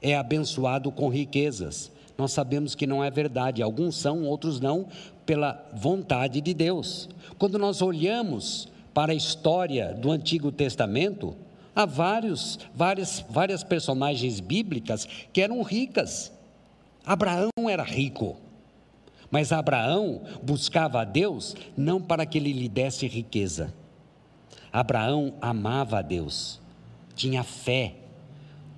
é 0.02 0.16
abençoado 0.16 0.90
com 0.90 1.08
riquezas. 1.08 1.92
Nós 2.18 2.32
sabemos 2.32 2.74
que 2.74 2.86
não 2.86 3.04
é 3.04 3.10
verdade. 3.10 3.62
Alguns 3.62 3.96
são, 3.96 4.24
outros 4.24 4.60
não, 4.60 4.88
pela 5.24 5.68
vontade 5.74 6.40
de 6.40 6.52
Deus. 6.52 7.08
Quando 7.38 7.58
nós 7.58 7.80
olhamos 7.80 8.68
para 8.92 9.12
a 9.12 9.14
história 9.14 9.94
do 9.94 10.10
Antigo 10.10 10.50
Testamento, 10.50 11.36
há 11.74 11.86
vários, 11.86 12.58
várias, 12.74 13.24
várias 13.28 13.62
personagens 13.62 14.40
bíblicas 14.40 15.06
que 15.32 15.40
eram 15.40 15.62
ricas. 15.62 16.32
Abraão 17.04 17.50
era 17.68 17.82
rico, 17.82 18.36
mas 19.30 19.52
Abraão 19.52 20.22
buscava 20.42 21.00
a 21.00 21.04
Deus 21.04 21.56
não 21.76 22.00
para 22.00 22.26
que 22.26 22.38
ele 22.38 22.52
lhe 22.52 22.68
desse 22.68 23.06
riqueza. 23.06 23.72
Abraão 24.72 25.34
amava 25.40 25.98
a 25.98 26.02
Deus, 26.02 26.60
tinha 27.14 27.42
fé, 27.42 27.94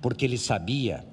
porque 0.01 0.25
ele 0.25 0.37
sabia 0.37 1.05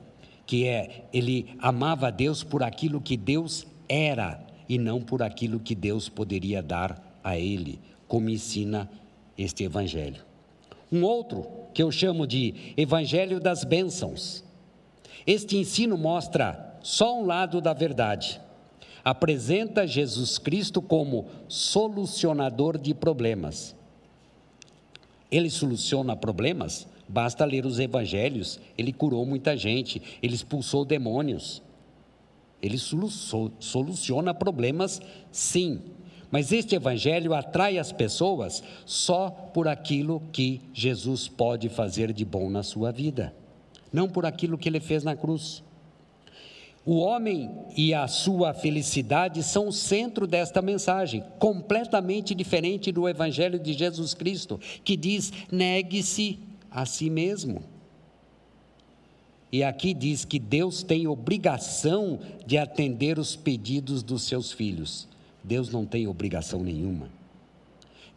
que 0.46 0.66
é, 0.66 1.04
ele 1.12 1.54
amava 1.60 2.08
a 2.08 2.10
Deus 2.10 2.42
por 2.42 2.62
aquilo 2.62 3.00
que 3.00 3.16
Deus 3.16 3.66
era 3.88 4.40
e 4.68 4.78
não 4.78 5.00
por 5.00 5.22
aquilo 5.22 5.60
que 5.60 5.74
Deus 5.74 6.08
poderia 6.08 6.62
dar 6.62 7.00
a 7.22 7.36
ele, 7.36 7.78
como 8.10 8.28
ensina 8.28 8.90
este 9.38 9.62
evangelho. 9.62 10.24
Um 10.90 11.04
outro 11.04 11.46
que 11.72 11.80
eu 11.80 11.92
chamo 11.92 12.26
de 12.26 12.74
evangelho 12.76 13.38
das 13.38 13.62
bênçãos. 13.62 14.42
Este 15.24 15.56
ensino 15.56 15.96
mostra 15.96 16.76
só 16.82 17.20
um 17.20 17.24
lado 17.24 17.60
da 17.60 17.72
verdade. 17.72 18.40
Apresenta 19.04 19.86
Jesus 19.86 20.38
Cristo 20.38 20.82
como 20.82 21.26
solucionador 21.46 22.76
de 22.76 22.92
problemas. 22.92 23.76
Ele 25.30 25.48
soluciona 25.48 26.16
problemas? 26.16 26.88
Basta 27.08 27.44
ler 27.44 27.64
os 27.64 27.78
evangelhos. 27.78 28.58
Ele 28.76 28.92
curou 28.92 29.24
muita 29.24 29.56
gente, 29.56 30.02
ele 30.20 30.34
expulsou 30.34 30.84
demônios. 30.84 31.62
Ele 32.60 32.76
soluciona 32.76 34.34
problemas, 34.34 35.00
sim. 35.30 35.80
Mas 36.30 36.52
este 36.52 36.76
evangelho 36.76 37.34
atrai 37.34 37.76
as 37.78 37.90
pessoas 37.90 38.62
só 38.86 39.30
por 39.30 39.66
aquilo 39.66 40.22
que 40.32 40.60
Jesus 40.72 41.26
pode 41.26 41.68
fazer 41.68 42.12
de 42.12 42.24
bom 42.24 42.48
na 42.48 42.62
sua 42.62 42.92
vida, 42.92 43.34
não 43.92 44.08
por 44.08 44.24
aquilo 44.24 44.56
que 44.56 44.68
ele 44.68 44.80
fez 44.80 45.02
na 45.02 45.16
cruz. 45.16 45.62
O 46.86 46.96
homem 46.96 47.50
e 47.76 47.92
a 47.92 48.06
sua 48.08 48.54
felicidade 48.54 49.42
são 49.42 49.68
o 49.68 49.72
centro 49.72 50.26
desta 50.26 50.62
mensagem, 50.62 51.22
completamente 51.38 52.34
diferente 52.34 52.90
do 52.90 53.08
evangelho 53.08 53.58
de 53.58 53.74
Jesus 53.74 54.14
Cristo, 54.14 54.58
que 54.82 54.96
diz: 54.96 55.32
negue-se 55.50 56.38
a 56.70 56.86
si 56.86 57.10
mesmo. 57.10 57.62
E 59.52 59.64
aqui 59.64 59.92
diz 59.92 60.24
que 60.24 60.38
Deus 60.38 60.82
tem 60.82 61.08
obrigação 61.08 62.20
de 62.46 62.56
atender 62.56 63.18
os 63.18 63.34
pedidos 63.34 64.02
dos 64.02 64.22
seus 64.22 64.52
filhos. 64.52 65.09
Deus 65.42 65.70
não 65.70 65.86
tem 65.86 66.06
obrigação 66.06 66.62
nenhuma. 66.62 67.08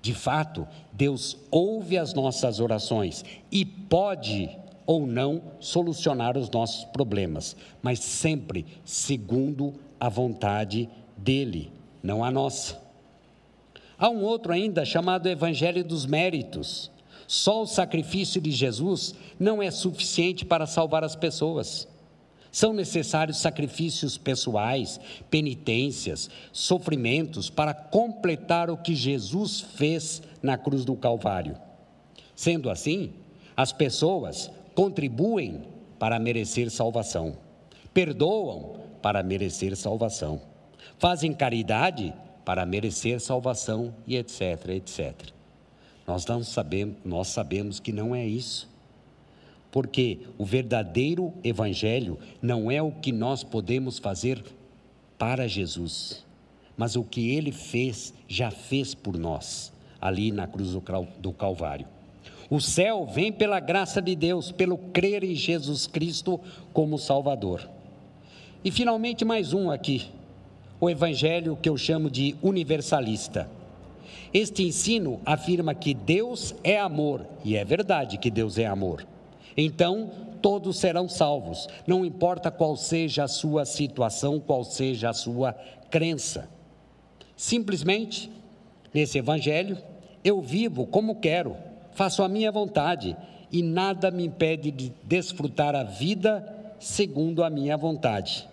De 0.02 0.14
fato, 0.14 0.68
Deus 0.92 1.38
ouve 1.50 1.98
as 1.98 2.14
nossas 2.14 2.60
orações 2.60 3.24
e 3.52 3.64
pode 3.64 4.50
ou 4.86 5.08
não 5.08 5.42
solucionar 5.60 6.38
os 6.38 6.50
nossos 6.50 6.84
problemas, 6.86 7.56
mas 7.82 8.00
sempre 8.00 8.66
segundo 8.84 9.74
a 9.98 10.10
vontade 10.10 10.90
dele, 11.16 11.72
não 12.02 12.24
a 12.24 12.30
nossa. 12.30 12.82
Há 13.98 14.10
um 14.10 14.24
outro 14.24 14.52
ainda 14.52 14.84
chamado 14.84 15.30
Evangelho 15.30 15.84
dos 15.84 16.06
Méritos. 16.06 16.92
Só 17.26 17.62
o 17.62 17.66
sacrifício 17.66 18.42
de 18.42 18.52
Jesus 18.52 19.16
não 19.40 19.64
é 19.64 19.72
suficiente 19.72 20.44
para 20.44 20.66
salvar 20.66 21.06
as 21.06 21.16
pessoas. 21.16 21.88
São 22.54 22.72
necessários 22.72 23.38
sacrifícios 23.38 24.16
pessoais, 24.16 25.00
penitências, 25.28 26.30
sofrimentos 26.52 27.50
para 27.50 27.74
completar 27.74 28.70
o 28.70 28.78
que 28.78 28.94
Jesus 28.94 29.60
fez 29.60 30.22
na 30.40 30.56
cruz 30.56 30.86
do 30.86 30.96
Calvário. 30.96 31.58
Sendo 32.36 32.70
assim, 32.70 33.12
as 33.58 33.74
pessoas 33.74 34.52
contribuem 34.76 35.64
para 35.98 36.20
merecer 36.20 36.70
salvação, 36.70 37.36
perdoam 37.92 38.76
para 39.02 39.24
merecer 39.24 39.76
salvação, 39.76 40.40
fazem 41.00 41.34
caridade 41.34 42.14
para 42.46 42.68
merecer 42.68 43.20
salvação 43.20 43.96
e 44.06 44.16
etc, 44.16 44.70
etc. 44.70 45.16
Nós 46.06 46.24
não 46.28 46.44
sabemos, 46.44 46.98
nós 47.04 47.30
sabemos 47.30 47.80
que 47.80 47.92
não 47.92 48.14
é 48.14 48.24
isso. 48.24 48.72
Porque 49.74 50.20
o 50.38 50.46
verdadeiro 50.46 51.34
evangelho 51.44 52.20
não 52.40 52.70
é 52.70 52.80
o 52.80 52.92
que 52.92 53.12
nós 53.12 53.44
podemos 53.44 53.98
fazer 53.98 54.44
para 55.18 55.48
Jesus, 55.48 56.24
mas 56.78 56.96
o 56.96 57.04
que 57.04 57.32
ele 57.32 57.52
fez, 57.52 58.14
já 58.28 58.52
fez 58.52 58.94
por 58.94 59.18
nós, 59.18 59.74
ali 60.00 60.32
na 60.32 60.46
cruz 60.46 60.78
do 61.18 61.34
Calvário. 61.34 61.88
O 62.52 62.62
céu 62.62 63.08
vem 63.08 63.32
pela 63.32 63.60
graça 63.60 64.00
de 64.00 64.16
Deus, 64.16 64.52
pelo 64.52 64.78
crer 64.78 65.24
em 65.24 65.34
Jesus 65.34 65.88
Cristo 65.88 66.40
como 66.72 67.00
Salvador. 67.00 67.68
E 68.64 68.70
finalmente 68.70 69.26
mais 69.26 69.54
um 69.54 69.72
aqui, 69.72 70.06
o 70.80 70.88
evangelho 70.88 71.58
que 71.60 71.68
eu 71.68 71.78
chamo 71.78 72.12
de 72.12 72.36
universalista. 72.44 73.50
Este 74.32 74.62
ensino 74.62 75.20
afirma 75.26 75.74
que 75.74 75.96
Deus 75.96 76.54
é 76.64 76.80
amor, 76.80 77.26
e 77.44 77.56
é 77.58 77.66
verdade 77.66 78.20
que 78.20 78.30
Deus 78.30 78.60
é 78.60 78.68
amor. 78.68 79.08
Então, 79.56 80.10
todos 80.42 80.78
serão 80.78 81.08
salvos, 81.08 81.68
não 81.88 82.06
importa 82.06 82.52
qual 82.52 82.76
seja 82.76 83.24
a 83.24 83.28
sua 83.28 83.66
situação, 83.66 84.40
qual 84.40 84.64
seja 84.64 85.10
a 85.10 85.14
sua 85.14 85.54
crença. 85.90 86.50
Simplesmente, 87.36 88.32
nesse 88.94 89.18
evangelho, 89.18 89.78
eu 90.24 90.42
vivo 90.42 90.86
como 90.86 91.20
quero, 91.20 91.56
faço 91.94 92.24
a 92.24 92.30
minha 92.30 92.52
vontade 92.52 93.16
e 93.52 93.62
nada 93.62 94.10
me 94.10 94.26
impede 94.26 94.72
de 94.72 94.92
desfrutar 95.04 95.76
a 95.76 95.84
vida 95.84 96.74
segundo 96.80 97.44
a 97.44 97.50
minha 97.50 97.78
vontade. 97.78 98.48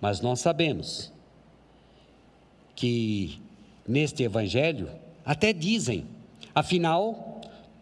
Mas 0.00 0.20
nós 0.20 0.40
sabemos 0.40 1.12
que 2.74 3.40
neste 3.86 4.22
Evangelho, 4.22 4.90
até 5.24 5.52
dizem, 5.52 6.06
afinal, 6.54 7.33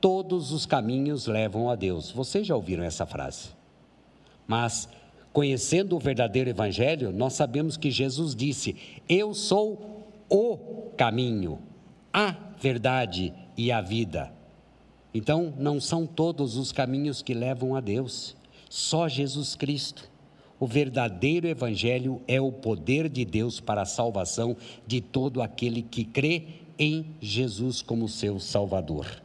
todos 0.02 0.50
os 0.50 0.66
caminhos 0.66 1.28
levam 1.28 1.70
a 1.70 1.76
Deus. 1.76 2.10
Vocês 2.10 2.44
já 2.44 2.56
ouviram 2.56 2.82
essa 2.82 3.06
frase? 3.06 3.50
Mas, 4.48 4.88
conhecendo 5.32 5.94
o 5.94 6.00
verdadeiro 6.00 6.50
Evangelho, 6.50 7.12
nós 7.12 7.34
sabemos 7.34 7.76
que 7.76 7.88
Jesus 7.88 8.34
disse: 8.34 8.74
Eu 9.08 9.32
sou 9.32 10.04
o 10.28 10.56
caminho, 10.96 11.60
a 12.12 12.34
verdade 12.58 13.32
e 13.56 13.70
a 13.70 13.80
vida. 13.80 14.32
Então, 15.14 15.54
não 15.56 15.80
são 15.80 16.04
todos 16.04 16.56
os 16.56 16.72
caminhos 16.72 17.22
que 17.22 17.32
levam 17.32 17.76
a 17.76 17.80
Deus, 17.80 18.36
só 18.68 19.08
Jesus 19.08 19.54
Cristo. 19.54 20.10
O 20.58 20.66
verdadeiro 20.66 21.46
Evangelho 21.46 22.20
é 22.26 22.40
o 22.40 22.50
poder 22.50 23.08
de 23.08 23.24
Deus 23.24 23.60
para 23.60 23.82
a 23.82 23.86
salvação 23.86 24.56
de 24.84 25.00
todo 25.00 25.40
aquele 25.40 25.82
que 25.82 26.04
crê 26.04 26.44
em 26.76 27.06
Jesus 27.20 27.82
como 27.82 28.08
seu 28.08 28.40
Salvador. 28.40 29.21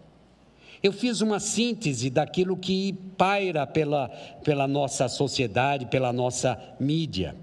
Eu 0.82 0.94
fiz 0.94 1.22
uma 1.22 1.40
síntese 1.40 2.10
daquilo 2.10 2.56
que 2.56 2.94
paira 3.18 3.66
pela, 3.66 4.10
pela 4.44 4.68
nossa 4.68 5.08
sociedade, 5.08 5.88
pela 5.88 6.14
nossa 6.14 6.60
mídia, 6.80 7.36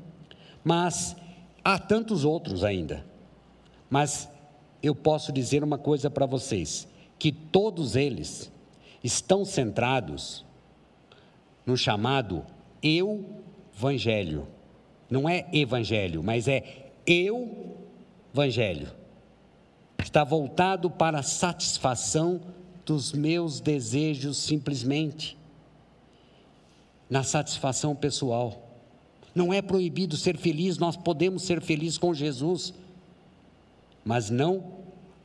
mas 0.62 1.16
há 1.64 1.79
tantos 1.79 2.25
outros 2.25 2.62
ainda. 2.62 3.05
Mas 3.90 4.29
eu 4.83 4.94
posso 4.94 5.33
dizer 5.33 5.64
uma 5.64 5.79
coisa 5.79 6.09
para 6.11 6.27
vocês: 6.27 6.87
que 7.18 7.33
todos 7.33 7.97
eles 7.97 8.53
estão 9.03 9.44
centrados 9.44 10.44
no 11.66 11.77
chamado 11.77 12.44
eu 12.83 13.42
evangelho. 13.77 14.47
Não 15.11 15.29
é 15.29 15.47
evangelho, 15.53 16.23
mas 16.23 16.49
é 16.49 16.92
eu 17.07 17.77
evangelho. 18.33 18.88
Está 19.99 20.23
voltado 20.25 20.90
para 20.90 21.20
a 21.20 21.23
satisfação 21.23 22.40
dos 22.85 23.12
meus 23.12 23.61
desejos 23.61 24.37
simplesmente, 24.37 25.37
na 27.09 27.23
satisfação 27.23 27.94
pessoal. 27.94 28.61
Não 29.35 29.53
é 29.53 29.61
proibido 29.61 30.16
ser 30.16 30.37
feliz, 30.37 30.79
nós 30.79 30.97
podemos 30.97 31.42
ser 31.42 31.61
felizes 31.61 31.99
com 31.99 32.14
Jesus, 32.14 32.73
mas 34.05 34.31
não 34.31 34.85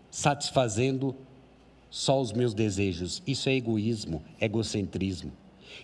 satisfazendo 0.09 1.15
só 1.89 2.19
os 2.19 2.31
meus 2.31 2.53
desejos. 2.53 3.21
Isso 3.25 3.49
é 3.49 3.53
egoísmo, 3.53 4.23
egocentrismo. 4.39 5.31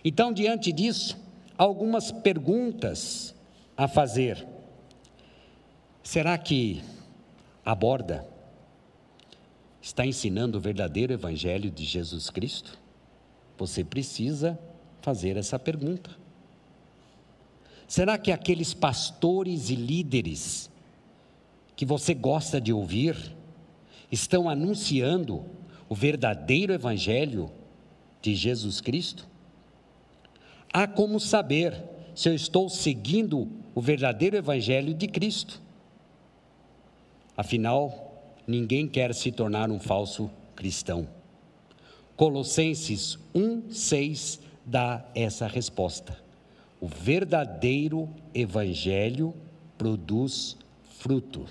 Então, 0.04 0.32
diante 0.32 0.72
disso, 0.72 1.16
algumas 1.56 2.10
perguntas 2.10 3.34
a 3.76 3.86
fazer. 3.86 4.46
Será 6.02 6.36
que 6.38 6.82
a 7.64 7.74
borda 7.74 8.26
está 9.86 10.04
ensinando 10.04 10.58
o 10.58 10.60
verdadeiro 10.60 11.12
evangelho 11.12 11.70
de 11.70 11.84
Jesus 11.84 12.28
Cristo? 12.28 12.76
Você 13.56 13.84
precisa 13.84 14.58
fazer 15.00 15.36
essa 15.36 15.60
pergunta. 15.60 16.10
Será 17.86 18.18
que 18.18 18.32
aqueles 18.32 18.74
pastores 18.74 19.70
e 19.70 19.76
líderes 19.76 20.68
que 21.76 21.86
você 21.86 22.14
gosta 22.14 22.60
de 22.60 22.72
ouvir 22.72 23.16
estão 24.10 24.50
anunciando 24.50 25.44
o 25.88 25.94
verdadeiro 25.94 26.72
evangelho 26.72 27.48
de 28.20 28.34
Jesus 28.34 28.80
Cristo? 28.80 29.24
Há 30.72 30.88
como 30.88 31.20
saber 31.20 31.80
se 32.12 32.28
eu 32.28 32.34
estou 32.34 32.68
seguindo 32.68 33.48
o 33.72 33.80
verdadeiro 33.80 34.36
evangelho 34.36 34.92
de 34.92 35.06
Cristo. 35.06 35.62
Afinal, 37.36 38.05
ninguém 38.46 38.86
quer 38.86 39.14
se 39.14 39.32
tornar 39.32 39.70
um 39.70 39.78
falso 39.78 40.30
cristão. 40.54 41.08
Colossenses 42.16 43.18
1:6 43.34 44.40
dá 44.64 45.04
essa 45.14 45.46
resposta. 45.46 46.16
O 46.80 46.86
verdadeiro 46.86 48.08
evangelho 48.34 49.34
produz 49.76 50.56
fruto. 50.98 51.46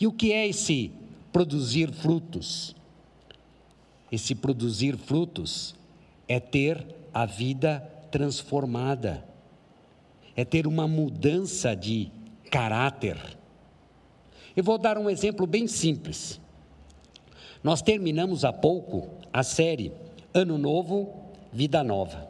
E 0.00 0.06
o 0.06 0.12
que 0.12 0.32
é 0.32 0.48
esse 0.48 0.90
produzir 1.32 1.92
frutos? 1.92 2.74
Esse 4.10 4.34
produzir 4.34 4.96
frutos 4.96 5.74
é 6.28 6.40
ter 6.40 6.84
a 7.12 7.26
vida 7.26 7.80
transformada 8.10 9.24
é 10.36 10.44
ter 10.44 10.66
uma 10.66 10.88
mudança 10.88 11.74
de 11.74 12.10
caráter. 12.50 13.18
Eu 14.56 14.62
vou 14.62 14.78
dar 14.78 14.98
um 14.98 15.08
exemplo 15.08 15.46
bem 15.46 15.66
simples. 15.66 16.40
Nós 17.62 17.80
terminamos 17.80 18.44
há 18.44 18.52
pouco 18.52 19.08
a 19.32 19.42
série 19.42 19.92
Ano 20.34 20.58
Novo, 20.58 21.30
Vida 21.52 21.82
Nova. 21.82 22.28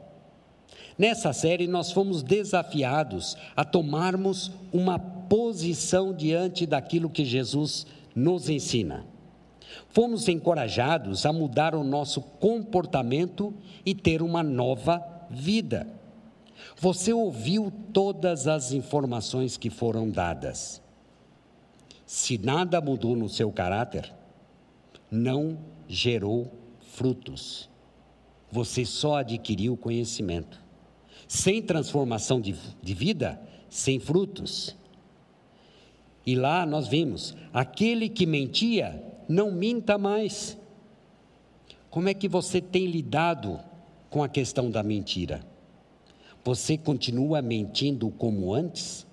Nessa 0.99 1.33
série, 1.33 1.67
nós 1.67 1.91
fomos 1.91 2.23
desafiados 2.23 3.37
a 3.57 3.65
tomarmos 3.65 4.53
uma 4.73 4.99
posição 4.99 6.13
diante 6.13 6.67
daquilo 6.67 7.09
que 7.09 7.25
Jesus 7.25 7.87
nos 8.15 8.49
ensina. 8.49 9.07
Fomos 9.89 10.29
encorajados 10.29 11.25
a 11.25 11.33
mudar 11.33 11.75
o 11.75 11.83
nosso 11.83 12.21
comportamento 12.21 13.55
e 13.87 13.95
ter 13.95 14.23
uma 14.23 14.43
nova 14.43 15.03
vida. 15.31 15.87
Você 16.79 17.13
ouviu 17.13 17.73
todas 17.93 18.47
as 18.47 18.73
informações 18.73 19.57
que 19.57 19.71
foram 19.71 20.11
dadas. 20.11 20.83
Se 22.13 22.37
nada 22.37 22.79
mudou 22.79 23.17
no 23.17 23.27
seu 23.27 23.51
caráter, 23.51 24.13
não 25.11 25.59
gerou 25.89 26.53
frutos. 26.79 27.71
Você 28.51 28.85
só 28.85 29.17
adquiriu 29.17 29.79
conhecimento. 29.79 30.61
Sem 31.27 31.63
transformação 31.63 32.39
de, 32.39 32.55
de 32.83 32.93
vida, 32.93 33.41
sem 33.71 33.99
frutos. 33.99 34.77
E 36.27 36.35
lá 36.35 36.67
nós 36.67 36.87
vimos: 36.87 37.35
aquele 37.51 38.11
que 38.11 38.27
mentia, 38.27 39.03
não 39.27 39.51
minta 39.51 39.97
mais. 39.97 40.59
Como 41.89 42.11
é 42.11 42.15
que 42.15 42.29
você 42.29 42.61
tem 42.61 42.89
lidado 42.89 43.59
com 44.11 44.23
a 44.23 44.29
questão 44.29 44.71
da 44.71 44.83
mentira? 44.83 45.41
Você 46.45 46.77
continua 46.77 47.41
mentindo 47.41 48.11
como 48.11 48.53
antes? 48.53 49.07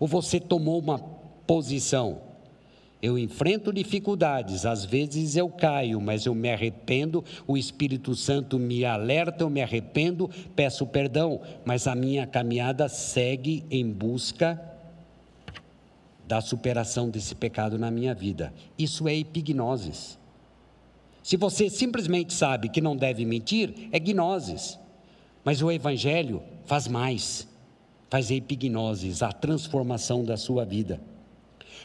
Ou 0.00 0.08
você 0.08 0.40
tomou 0.40 0.78
uma 0.78 0.98
posição? 1.46 2.26
Eu 3.00 3.16
enfrento 3.16 3.72
dificuldades, 3.72 4.66
às 4.66 4.84
vezes 4.84 5.36
eu 5.36 5.48
caio, 5.48 6.00
mas 6.00 6.26
eu 6.26 6.34
me 6.34 6.50
arrependo, 6.50 7.24
o 7.46 7.56
Espírito 7.56 8.14
Santo 8.16 8.58
me 8.58 8.84
alerta, 8.84 9.44
eu 9.44 9.50
me 9.50 9.62
arrependo, 9.62 10.28
peço 10.56 10.84
perdão, 10.84 11.40
mas 11.64 11.86
a 11.86 11.94
minha 11.94 12.26
caminhada 12.26 12.88
segue 12.88 13.64
em 13.70 13.88
busca 13.88 14.60
da 16.26 16.40
superação 16.40 17.08
desse 17.08 17.36
pecado 17.36 17.78
na 17.78 17.90
minha 17.90 18.14
vida. 18.14 18.52
Isso 18.76 19.06
é 19.06 19.14
epignosis. 19.14 20.18
Se 21.22 21.36
você 21.36 21.70
simplesmente 21.70 22.34
sabe 22.34 22.68
que 22.68 22.80
não 22.80 22.96
deve 22.96 23.24
mentir, 23.24 23.88
é 23.92 23.98
gnoses. 23.98 24.78
Mas 25.44 25.62
o 25.62 25.70
Evangelho 25.70 26.42
faz 26.66 26.88
mais, 26.88 27.46
faz 28.10 28.30
epignoses, 28.30 29.22
a 29.22 29.30
transformação 29.30 30.24
da 30.24 30.36
sua 30.36 30.64
vida. 30.64 31.00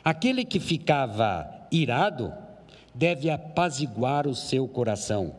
Aquele 0.03 0.43
que 0.43 0.59
ficava 0.59 1.49
irado 1.71 2.33
deve 2.93 3.29
apaziguar 3.29 4.27
o 4.27 4.35
seu 4.35 4.67
coração. 4.67 5.33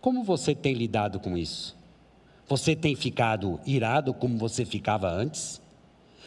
Como 0.00 0.24
você 0.24 0.54
tem 0.54 0.72
lidado 0.72 1.20
com 1.20 1.36
isso? 1.36 1.76
Você 2.48 2.74
tem 2.74 2.96
ficado 2.96 3.60
irado 3.66 4.14
como 4.14 4.38
você 4.38 4.64
ficava 4.64 5.10
antes? 5.10 5.60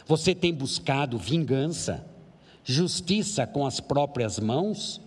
Você 0.05 0.35
tem 0.35 0.53
buscado 0.53 1.17
vingança, 1.17 2.05
justiça 2.63 3.47
com 3.47 3.65
as 3.65 3.79
próprias 3.79 4.37
mãos? 4.37 5.01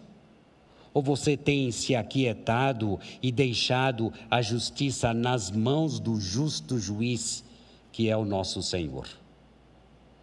Ou 0.92 1.00
você 1.00 1.37
tem 1.37 1.70
se 1.70 1.94
aquietado 1.94 2.98
e 3.22 3.31
deixado 3.31 4.12
a 4.31 4.42
justiça 4.42 5.14
nas 5.14 5.50
mãos 5.50 6.00
do 6.00 6.20
justo 6.20 6.78
juiz, 6.78 7.44
que 7.92 8.11
é 8.11 8.16
o 8.16 8.24
nosso 8.24 8.62
Senhor? 8.62 9.07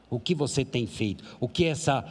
O 0.09 0.19
que 0.19 0.33
você 0.33 0.65
tem 0.65 0.87
feito? 0.87 1.23
O 1.39 1.47
que 1.47 1.65
essa 1.65 2.05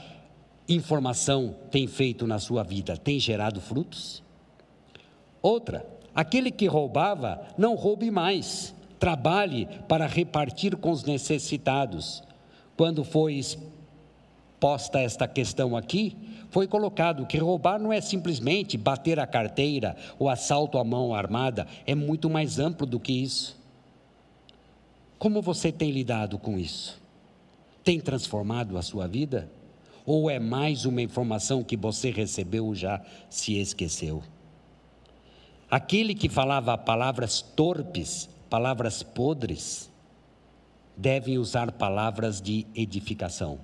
informação 0.68 1.56
tem 1.70 1.87
feito 1.87 2.26
na 2.26 2.38
sua 2.38 2.62
vida? 2.62 2.96
Tem 2.96 3.18
gerado 3.18 3.61
frutos? 3.61 4.22
Outra, 5.42 5.87
aquele 6.14 6.50
que 6.50 6.66
roubava, 6.66 7.40
não 7.56 7.74
roube 7.74 8.11
mais. 8.11 8.74
Trabalhe 8.98 9.68
para 9.88 10.06
repartir 10.06 10.76
com 10.76 10.90
os 10.90 11.04
necessitados. 11.04 12.22
Quando 12.76 13.04
foi 13.04 13.40
posta 14.61 15.00
esta 15.00 15.26
questão 15.26 15.76
aqui, 15.76 16.16
foi 16.50 16.66
colocado 16.66 17.26
que 17.26 17.38
roubar 17.38 17.78
não 17.78 17.92
é 17.92 18.00
simplesmente 18.00 18.76
bater 18.76 19.20
a 19.20 19.26
carteira 19.26 19.96
ou 20.18 20.28
assalto 20.28 20.78
à 20.78 20.84
mão 20.84 21.14
armada, 21.14 21.66
é 21.87 21.94
muito 21.94 22.28
mais 22.28 22.58
amplo 22.58 22.87
do 22.87 22.98
que 22.98 23.12
isso. 23.12 23.56
Como 25.18 25.42
você 25.42 25.70
tem 25.70 25.90
lidado 25.90 26.38
com 26.38 26.58
isso? 26.58 27.00
Tem 27.88 27.98
transformado 27.98 28.77
a 28.77 28.83
sua 28.83 29.09
vida? 29.09 29.51
Ou 30.05 30.29
é 30.29 30.38
mais 30.38 30.85
uma 30.85 31.01
informação 31.01 31.64
que 31.64 31.74
você 31.74 32.11
recebeu 32.11 32.74
já 32.74 33.01
se 33.31 33.57
esqueceu? 33.57 34.22
Aquele 35.70 36.14
que 36.14 36.29
falava 36.29 36.77
palavras 36.77 37.40
torpes, 37.40 38.29
palavras 38.51 39.03
podres, 39.03 39.90
devem 40.98 41.38
usar 41.38 41.72
palavras 41.72 42.42
de 42.42 42.66
edificação. 42.74 43.59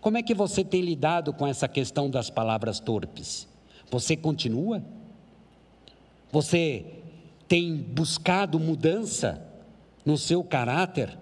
Como 0.00 0.16
é 0.16 0.22
que 0.22 0.32
você 0.32 0.62
tem 0.62 0.82
lidado 0.82 1.32
com 1.32 1.44
essa 1.44 1.66
questão 1.66 2.08
das 2.08 2.30
palavras 2.30 2.78
torpes? 2.78 3.48
Você 3.90 4.16
continua? 4.16 4.80
Você 6.30 6.86
tem 7.48 7.74
buscado 7.74 8.60
mudança 8.60 9.44
no 10.04 10.16
seu 10.16 10.44
caráter 10.44 11.18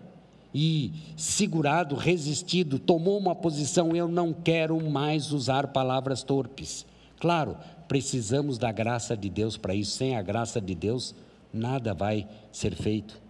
e 0.55 0.93
segurado, 1.17 1.97
resistido, 1.97 2.79
tomou 2.79 3.19
uma 3.19 3.35
posição, 3.35 3.97
eu 3.97 4.07
não 4.07 4.33
quero 4.33 4.81
mais 4.89 5.33
usar 5.33 5.69
palavras 5.69 6.23
torpes. 6.23 6.87
Claro, 7.19 7.57
precisamos 7.89 8.57
da 8.57 8.71
graça 8.71 9.17
de 9.17 9.29
Deus 9.29 9.57
para 9.57 9.75
isso, 9.75 9.97
sem 9.97 10.17
a 10.17 10.23
graça 10.23 10.61
de 10.61 10.75
Deus, 10.75 11.15
nada 11.53 11.93
vai 11.93 12.29
ser 12.53 12.77
feito. 12.77 13.21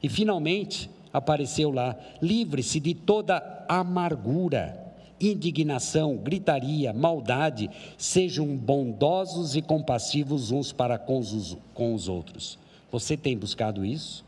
E 0.00 0.08
finalmente 0.08 0.88
apareceu 1.12 1.72
lá: 1.72 1.96
livre-se 2.22 2.78
de 2.78 2.94
toda 2.94 3.64
amargura 3.68 4.90
indignação, 5.20 6.16
gritaria, 6.16 6.94
maldade, 6.94 7.68
sejam 7.98 8.56
bondosos 8.56 9.54
e 9.54 9.60
compassivos 9.60 10.50
uns 10.50 10.72
para 10.72 10.98
com 10.98 11.18
os, 11.18 11.58
com 11.74 11.94
os 11.94 12.08
outros. 12.08 12.58
Você 12.90 13.16
tem 13.16 13.36
buscado 13.36 13.84
isso? 13.84 14.24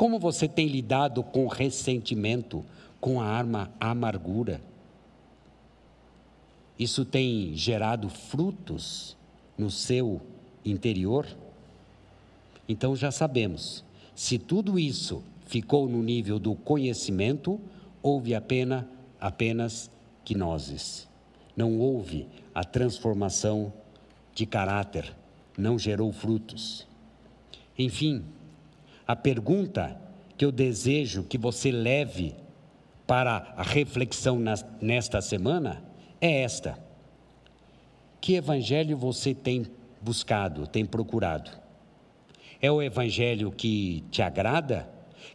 Como 0.00 0.18
você 0.18 0.48
tem 0.48 0.66
lidado 0.66 1.22
com 1.22 1.46
ressentimento, 1.46 2.64
com 2.98 3.20
a 3.20 3.26
arma 3.26 3.70
amargura? 3.78 4.58
Isso 6.78 7.04
tem 7.04 7.54
gerado 7.54 8.08
frutos 8.08 9.14
no 9.58 9.70
seu 9.70 10.22
interior? 10.64 11.26
Então 12.66 12.96
já 12.96 13.10
sabemos, 13.10 13.84
se 14.14 14.38
tudo 14.38 14.78
isso 14.78 15.22
ficou 15.44 15.86
no 15.86 16.02
nível 16.02 16.38
do 16.38 16.54
conhecimento, 16.54 17.60
houve 18.02 18.34
apenas, 18.34 18.86
apenas 19.20 19.90
quinoses. 20.24 21.06
Não 21.54 21.78
houve 21.78 22.26
a 22.54 22.64
transformação 22.64 23.70
de 24.34 24.46
caráter, 24.46 25.14
não 25.58 25.78
gerou 25.78 26.10
frutos. 26.10 26.86
Enfim, 27.78 28.24
a 29.10 29.16
pergunta 29.16 30.00
que 30.38 30.44
eu 30.44 30.52
desejo 30.52 31.24
que 31.24 31.36
você 31.36 31.72
leve 31.72 32.32
para 33.08 33.52
a 33.56 33.62
reflexão 33.64 34.40
nesta 34.80 35.20
semana 35.20 35.82
é 36.20 36.42
esta: 36.42 36.78
Que 38.20 38.34
evangelho 38.34 38.96
você 38.96 39.34
tem 39.34 39.66
buscado, 40.00 40.64
tem 40.64 40.86
procurado? 40.86 41.50
É 42.62 42.70
o 42.70 42.80
evangelho 42.80 43.50
que 43.50 44.04
te 44.12 44.22
agrada? 44.22 44.88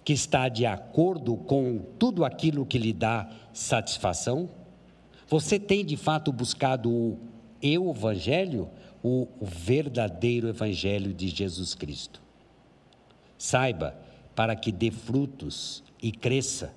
Que 0.06 0.14
está 0.14 0.48
de 0.48 0.66
acordo 0.66 1.36
com 1.36 1.80
tudo 2.00 2.24
aquilo 2.24 2.66
que 2.66 2.78
lhe 2.78 2.94
dá 2.94 3.30
satisfação? 3.52 4.50
Você 5.28 5.60
tem 5.60 5.84
de 5.84 5.98
fato 5.98 6.32
buscado 6.32 6.90
o 6.90 7.20
eu 7.62 7.90
evangelho, 7.90 8.70
o 9.04 9.28
verdadeiro 9.42 10.48
evangelho 10.48 11.14
de 11.14 11.28
Jesus 11.28 11.76
Cristo? 11.76 12.25
Saiba, 13.38 13.98
para 14.36 14.56
que 14.56 14.72
dê 14.72 14.92
frutos 14.92 15.84
e 16.02 16.12
cresça, 16.12 16.74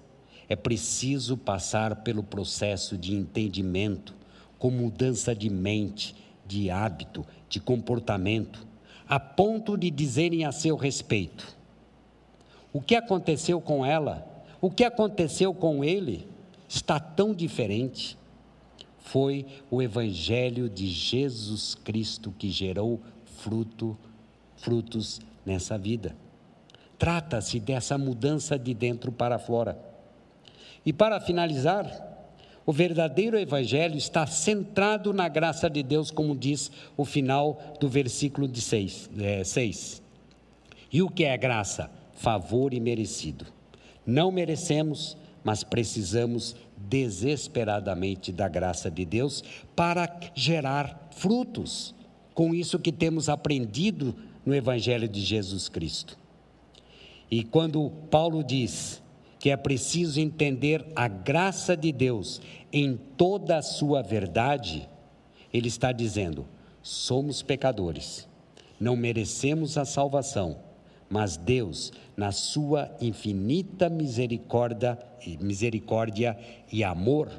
é 0.49 0.57
preciso 0.57 1.37
passar 1.37 1.97
pelo 1.97 2.23
processo 2.23 2.97
de 2.97 3.14
entendimento, 3.14 4.14
com 4.59 4.71
mudança 4.71 5.35
de 5.35 5.51
mente, 5.51 6.14
de 6.47 6.71
hábito, 6.71 7.25
de 7.49 7.61
comportamento, 7.61 8.66
a 9.09 9.21
ponto 9.21 9.77
de 9.77 9.90
dizerem 9.90 10.44
a 10.44 10.53
seu 10.53 10.77
respeito: 10.77 11.57
o 12.73 12.81
que 12.81 12.94
aconteceu 12.94 13.61
com 13.61 13.85
ela, 13.85 14.27
o 14.61 14.71
que 14.71 14.85
aconteceu 14.85 15.53
com 15.53 15.85
ele, 15.85 16.27
está 16.68 16.99
tão 16.99 17.35
diferente. 17.35 18.16
Foi 18.99 19.47
o 19.71 19.81
Evangelho 19.81 20.68
de 20.68 20.87
Jesus 20.87 21.75
Cristo 21.75 22.35
que 22.37 22.51
gerou 22.51 23.01
fruto, 23.25 23.97
frutos 24.57 25.21
nessa 25.47 25.79
vida. 25.79 26.14
Trata-se 26.98 27.61
dessa 27.61 27.96
mudança 27.96 28.58
de 28.58 28.74
dentro 28.74 29.12
para 29.12 29.38
fora. 29.38 29.78
E 30.84 30.92
para 30.92 31.20
finalizar, 31.20 32.08
o 32.66 32.72
verdadeiro 32.72 33.38
evangelho 33.38 33.96
está 33.96 34.26
centrado 34.26 35.12
na 35.12 35.28
graça 35.28 35.70
de 35.70 35.82
Deus, 35.82 36.11
como 36.11 36.37
diz 36.37 36.70
o 36.96 37.04
final 37.04 37.76
do 37.80 37.88
versículo 37.88 38.48
de 38.48 38.61
6. 38.61 39.11
É, 39.18 39.42
E 40.92 41.02
o 41.02 41.08
que 41.08 41.24
é 41.24 41.37
graça? 41.37 41.90
Favor 42.14 42.74
imerecido. 42.74 43.46
Não 44.04 44.32
merecemos, 44.32 45.16
mas 45.44 45.62
precisamos 45.62 46.56
desesperadamente 46.76 48.32
da 48.32 48.48
graça 48.48 48.90
de 48.90 49.04
Deus 49.04 49.42
para 49.74 50.08
gerar 50.34 51.08
frutos 51.12 51.94
com 52.34 52.54
isso 52.54 52.78
que 52.78 52.92
temos 52.92 53.28
aprendido 53.28 54.14
no 54.44 54.54
Evangelho 54.54 55.08
de 55.08 55.20
Jesus 55.20 55.68
Cristo. 55.68 56.18
E 57.30 57.42
quando 57.42 57.90
Paulo 58.10 58.42
diz 58.42 59.02
que 59.38 59.50
é 59.50 59.56
preciso 59.56 60.20
entender 60.20 60.84
a 60.96 61.06
graça 61.06 61.76
de 61.76 61.92
Deus 61.92 62.40
em 62.72 62.98
toda 63.16 63.58
a 63.58 63.62
sua 63.62 64.02
verdade, 64.02 64.88
ele 65.52 65.68
está 65.68 65.92
dizendo: 65.92 66.46
somos 66.82 67.42
pecadores, 67.42 68.28
não 68.80 68.96
merecemos 68.96 69.76
a 69.76 69.84
salvação, 69.84 70.58
mas 71.08 71.36
Deus, 71.36 71.92
na 72.16 72.32
sua 72.32 72.90
infinita 73.00 73.88
misericórdia, 73.88 74.98
misericórdia 75.40 76.36
e 76.72 76.82
amor, 76.82 77.30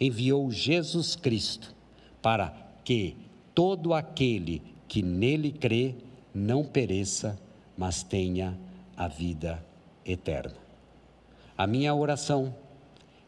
enviou 0.00 0.50
Jesus 0.50 1.16
Cristo 1.16 1.74
para 2.22 2.54
que 2.84 3.16
todo 3.54 3.92
aquele 3.92 4.62
que 4.88 5.02
nele 5.02 5.52
crê 5.52 5.94
não 6.34 6.64
pereça, 6.64 7.38
mas 7.76 8.02
tenha 8.02 8.58
a 8.96 9.08
vida 9.08 9.64
eterna. 10.04 10.56
A 11.56 11.66
minha 11.66 11.94
oração 11.94 12.54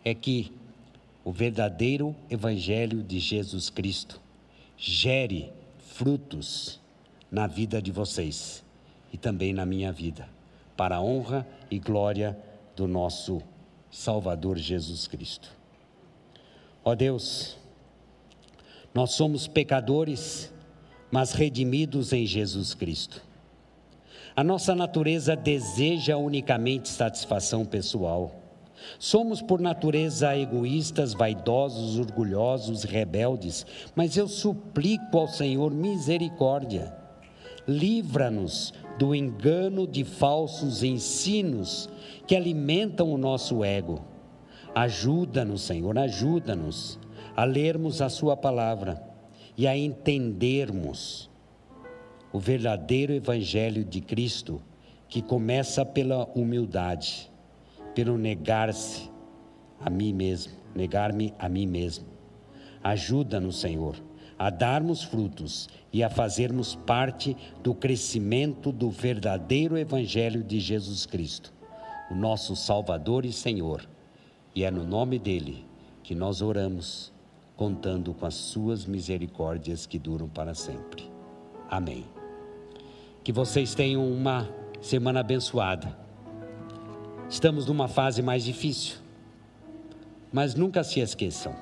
é 0.05 0.15
que 0.15 0.53
o 1.25 1.33
verdadeiro 1.33 2.15
Evangelho 2.31 3.03
de 3.03 3.19
Jesus 3.19 3.69
Cristo 3.71 4.21
gere 4.77 5.53
frutos 5.79 6.81
na 7.31 7.47
vida 7.47 7.81
de 7.83 7.91
vocês 7.91 8.65
e 9.13 9.17
também 9.17 9.53
na 9.53 9.67
minha 9.67 9.93
vida, 9.93 10.29
para 10.77 10.97
a 10.97 11.03
honra 11.03 11.47
e 11.71 11.79
glória 11.79 12.39
do 12.77 12.87
nosso 12.87 13.43
Salvador 13.91 14.59
Jesus 14.59 15.09
Cristo. 15.09 15.51
Ó 16.85 16.95
Deus, 16.95 17.57
nós 18.95 19.11
somos 19.13 19.49
pecadores, 19.49 20.53
mas 21.11 21.33
redimidos 21.33 22.13
em 22.13 22.25
Jesus 22.25 22.75
Cristo. 22.75 23.26
A 24.37 24.45
nossa 24.45 24.75
natureza 24.75 25.35
deseja 25.35 26.19
unicamente 26.19 26.91
satisfação 26.91 27.65
pessoal. 27.65 28.31
Somos 28.99 29.41
por 29.41 29.63
natureza 29.63 30.37
egoístas, 30.37 31.15
vaidosos, 31.15 31.99
orgulhosos, 31.99 32.85
rebeldes, 32.85 33.65
mas 33.95 34.15
eu 34.15 34.29
suplico 34.29 35.17
ao 35.17 35.27
Senhor 35.27 35.73
misericórdia. 35.73 36.95
Livra-nos 37.67 38.75
do 38.99 39.15
engano 39.15 39.87
de 39.87 40.05
falsos 40.05 40.83
ensinos 40.83 41.89
que 42.27 42.37
alimentam 42.37 43.11
o 43.11 43.17
nosso 43.17 43.65
ego. 43.65 44.05
Ajuda-nos, 44.75 45.63
Senhor, 45.63 45.97
ajuda-nos 45.97 46.99
a 47.35 47.45
lermos 47.45 48.03
a 48.03 48.11
Sua 48.11 48.37
palavra 48.37 49.03
e 49.57 49.67
a 49.67 49.75
entendermos 49.75 51.31
o 52.33 52.39
verdadeiro 52.39 53.13
Evangelho 53.13 53.85
de 53.85 54.01
Cristo, 54.01 54.61
que 55.09 55.23
começa 55.23 55.85
pela 55.85 56.27
humildade, 56.35 57.31
pelo 57.95 58.19
negar-se 58.19 59.11
a 59.81 59.89
mim 59.89 60.13
mesmo, 60.13 60.53
negar-me 60.75 61.33
a 61.39 61.49
mim 61.49 61.67
mesmo. 61.67 62.07
Ajuda-nos, 62.83 63.61
Senhor, 63.61 63.97
a 64.39 64.51
darmos 64.51 65.03
frutos 65.03 65.69
e 65.93 66.03
a 66.03 66.11
fazermos 66.11 66.75
parte 66.75 67.37
do 67.63 67.75
crescimento 67.75 68.71
do 68.71 68.91
verdadeiro 68.91 69.79
Evangelho 69.79 70.43
de 70.43 70.61
Jesus 70.61 71.07
Cristo, 71.07 71.53
o 72.11 72.15
nosso 72.15 72.55
Salvador 72.55 73.25
e 73.25 73.33
Senhor. 73.33 73.89
E 74.55 74.65
é 74.65 74.71
no 74.71 74.85
nome 74.85 75.19
dele 75.19 75.65
que 76.03 76.15
nós 76.15 76.43
oramos, 76.43 77.13
contando 77.57 78.13
com 78.13 78.27
as 78.27 78.35
suas 78.35 78.85
misericórdias 78.85 79.87
que 79.87 79.99
duram 79.99 80.29
para 80.29 80.55
sempre. 80.55 81.11
Amém. 81.69 82.16
Que 83.27 83.33
vocês 83.33 83.75
tenham 83.75 84.09
uma 84.09 84.49
semana 84.81 85.19
abençoada. 85.19 85.99
Estamos 87.29 87.67
numa 87.67 87.89
fase 87.89 88.23
mais 88.23 88.45
difícil, 88.45 88.99
mas 90.33 90.55
nunca 90.55 90.85
se 90.85 91.01
esqueçam. 91.01 91.53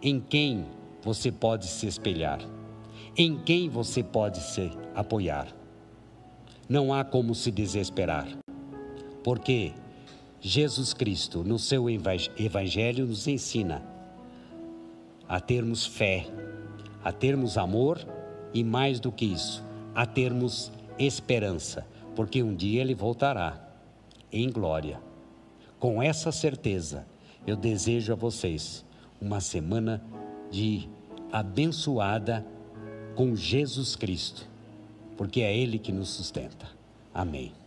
Em 0.00 0.18
quem 0.18 0.64
você 1.02 1.30
pode 1.30 1.66
se 1.66 1.86
espelhar? 1.86 2.40
Em 3.14 3.38
quem 3.40 3.68
você 3.68 4.02
pode 4.02 4.40
se 4.40 4.70
apoiar? 4.94 5.48
Não 6.66 6.90
há 6.94 7.04
como 7.04 7.34
se 7.34 7.50
desesperar, 7.50 8.28
porque 9.22 9.74
Jesus 10.40 10.94
Cristo, 10.94 11.44
no 11.44 11.58
seu 11.58 11.84
Evangelho, 11.90 13.06
nos 13.06 13.28
ensina 13.28 13.84
a 15.28 15.38
termos 15.38 15.84
fé, 15.84 16.26
a 17.04 17.12
termos 17.12 17.58
amor 17.58 17.98
e 18.52 18.64
mais 18.64 19.00
do 19.00 19.12
que 19.12 19.24
isso, 19.24 19.64
a 19.94 20.06
termos 20.06 20.72
esperança, 20.98 21.86
porque 22.14 22.42
um 22.42 22.54
dia 22.54 22.80
ele 22.80 22.94
voltará 22.94 23.68
em 24.32 24.50
glória. 24.50 25.00
Com 25.78 26.02
essa 26.02 26.30
certeza, 26.30 27.06
eu 27.46 27.56
desejo 27.56 28.12
a 28.12 28.16
vocês 28.16 28.84
uma 29.20 29.40
semana 29.40 30.02
de 30.50 30.88
abençoada 31.32 32.44
com 33.14 33.34
Jesus 33.34 33.96
Cristo, 33.96 34.48
porque 35.16 35.40
é 35.40 35.56
Ele 35.56 35.78
que 35.78 35.92
nos 35.92 36.08
sustenta. 36.10 36.66
Amém. 37.14 37.59